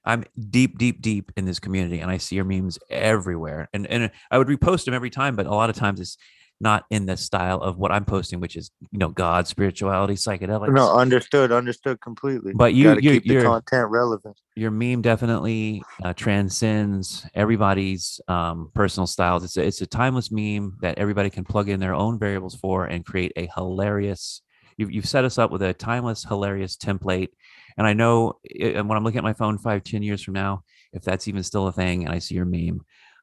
[0.04, 3.70] I'm deep, deep, deep in this community, and I see your memes everywhere.
[3.74, 6.18] And and I would repost them every time, but a lot of times it's
[6.62, 10.74] not in the style of what I'm posting, which is you know God, spirituality, psychedelics.
[10.74, 12.54] No, understood, understood completely.
[12.56, 14.38] But you, you keep the your content relevant.
[14.56, 19.44] your meme definitely uh, transcends everybody's um, personal styles.
[19.44, 22.86] It's a, it's a timeless meme that everybody can plug in their own variables for
[22.86, 24.42] and create a hilarious.
[24.78, 27.30] You've, you've set us up with a timeless, hilarious template.
[27.78, 30.34] And I know i- and when I'm looking at my phone five, ten years from
[30.36, 32.82] now, if that's even still a thing, and I see your meme,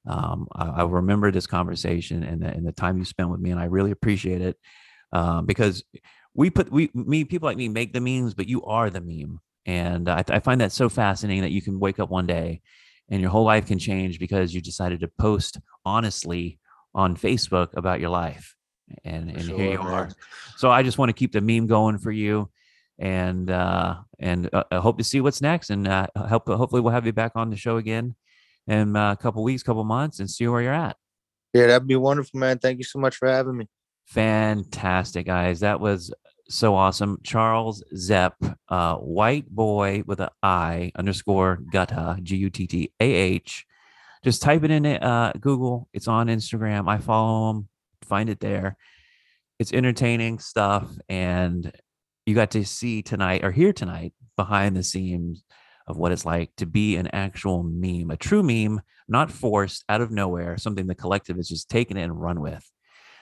[0.08, 3.50] um, I, I remember this conversation and the, and the time you spent with me,
[3.50, 4.56] and I really appreciate it
[5.12, 5.84] um, because
[6.34, 9.40] we put we me people like me make the memes, but you are the meme,
[9.66, 12.62] and I, I find that so fascinating that you can wake up one day
[13.10, 16.58] and your whole life can change because you decided to post honestly
[16.94, 18.56] on Facebook about your life,
[19.04, 19.86] and and here you man.
[19.86, 20.10] are.
[20.56, 22.50] So I just want to keep the meme going for you.
[23.00, 26.48] And uh, and uh, I hope to see what's next, and uh, help.
[26.48, 28.16] Hopefully, we'll have you back on the show again
[28.68, 30.96] in uh, a couple weeks, couple months, and see where you're at.
[31.52, 32.58] Yeah, that'd be wonderful, man.
[32.58, 33.66] Thank you so much for having me.
[34.06, 35.60] Fantastic, guys.
[35.60, 36.12] That was
[36.48, 37.18] so awesome.
[37.22, 38.34] Charles Zepp,
[38.68, 43.66] uh, white boy with a I underscore gutta, G U T T A H.
[44.24, 45.88] Just type it in uh, Google.
[45.92, 46.88] It's on Instagram.
[46.88, 47.68] I follow him.
[48.02, 48.76] Find it there.
[49.58, 50.90] It's entertaining stuff.
[51.08, 51.72] And
[52.26, 55.44] you got to see tonight or hear tonight behind the scenes
[55.88, 60.00] of what it's like to be an actual meme, a true meme, not forced out
[60.00, 62.70] of nowhere, something the collective has just taken it and run with.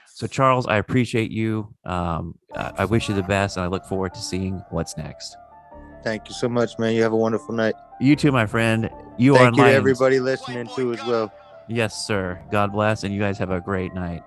[0.08, 1.74] So, Charles, I appreciate you.
[1.84, 5.36] Um, I wish you the best, and I look forward to seeing what's next.
[6.02, 6.94] Thank you so much, man.
[6.94, 7.74] You have a wonderful night.
[8.00, 8.90] You too, my friend.
[9.18, 11.32] You are Thank you to everybody listening too as well.
[11.68, 12.40] Yes, sir.
[12.50, 14.22] God bless, and you guys have a great night.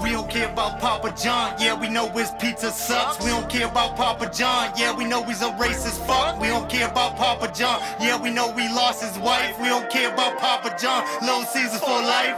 [0.00, 3.22] We don't care about Papa John, yeah, we know his pizza sucks.
[3.24, 6.40] We don't care about Papa John, yeah, we know he's a racist fuck.
[6.40, 9.58] We don't care about Papa John, yeah, we know we lost his wife.
[9.60, 12.36] We don't care about Papa John, Little Caesars for life.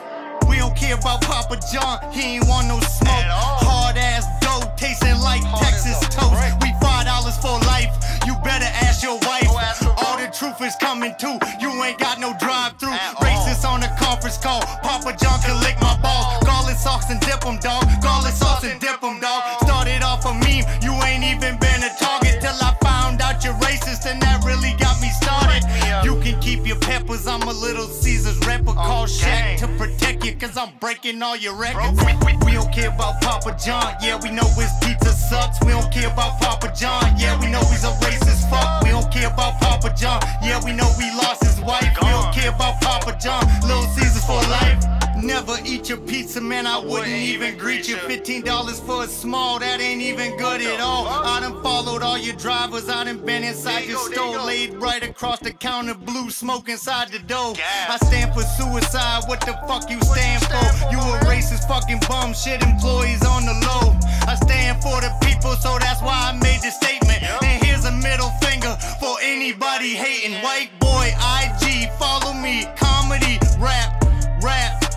[0.48, 3.24] We don't care about Papa John, he ain't want no smoke.
[3.62, 6.40] Hard ass dough, tasting like Texas toast.
[6.62, 7.92] We five dollars for life,
[8.26, 9.89] you better ask your wife.
[10.32, 12.96] Truth is coming too, you ain't got no drive through.
[13.20, 16.42] Racist on a conference call, Papa John can lick my balls.
[16.44, 17.84] Garlic sauce and dip dip 'em, dog.
[18.02, 19.42] Garlic sauce and dip 'em, dog.
[19.62, 23.54] Started off a meme, you ain't even been a target till I found out you're
[23.54, 25.62] racist, and that really got me started.
[26.04, 30.09] You can keep your peppers, I'm a little Caesar's rapper called Shaq to protect
[30.40, 32.00] cause I'm breaking all your records.
[32.00, 35.60] We, we, we don't care about Papa John, yeah, we know his pizza sucks.
[35.60, 38.82] We don't care about Papa John, yeah, we know he's a racist fuck.
[38.82, 41.92] We don't care about Papa John, yeah, we know we lost his wife.
[42.00, 44.80] We don't care about Papa John, Little Caesars for life.
[45.22, 46.66] Never eat your pizza, man.
[46.66, 47.96] I wouldn't even greet you.
[47.96, 51.06] Fifteen dollars for a small, that ain't even good at all.
[51.06, 52.88] I done followed all your drivers.
[52.88, 57.18] I done been inside your store, laid right across the counter, blue smoke inside the
[57.18, 57.54] door.
[57.88, 59.24] I stand for suicide.
[59.26, 60.90] What the fuck you stand for?
[60.90, 62.62] You a racist fucking bum shit.
[62.62, 63.98] Employees on the low.
[64.26, 67.22] I stand for the people, so that's why I made this statement.
[67.42, 70.42] And here's a middle finger for anybody hating.
[70.42, 72.66] White boy, IG, follow me.
[72.76, 74.02] Comedy, rap,
[74.42, 74.89] rap.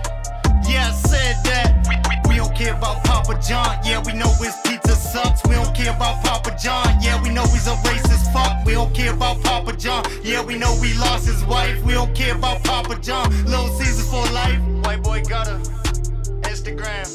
[0.83, 1.87] Yeah, I said that.
[1.87, 3.79] We, we, we don't care about Papa John.
[3.85, 5.41] Yeah, we know his pizza sucks.
[5.45, 6.97] We don't care about Papa John.
[7.01, 8.65] Yeah, we know he's a racist fuck.
[8.65, 10.03] We don't care about Papa John.
[10.23, 11.81] Yeah, we know we lost his wife.
[11.83, 13.29] We don't care about Papa John.
[13.45, 14.59] Little Caesars for life.
[14.83, 15.57] White boy got a
[16.51, 17.07] Instagram.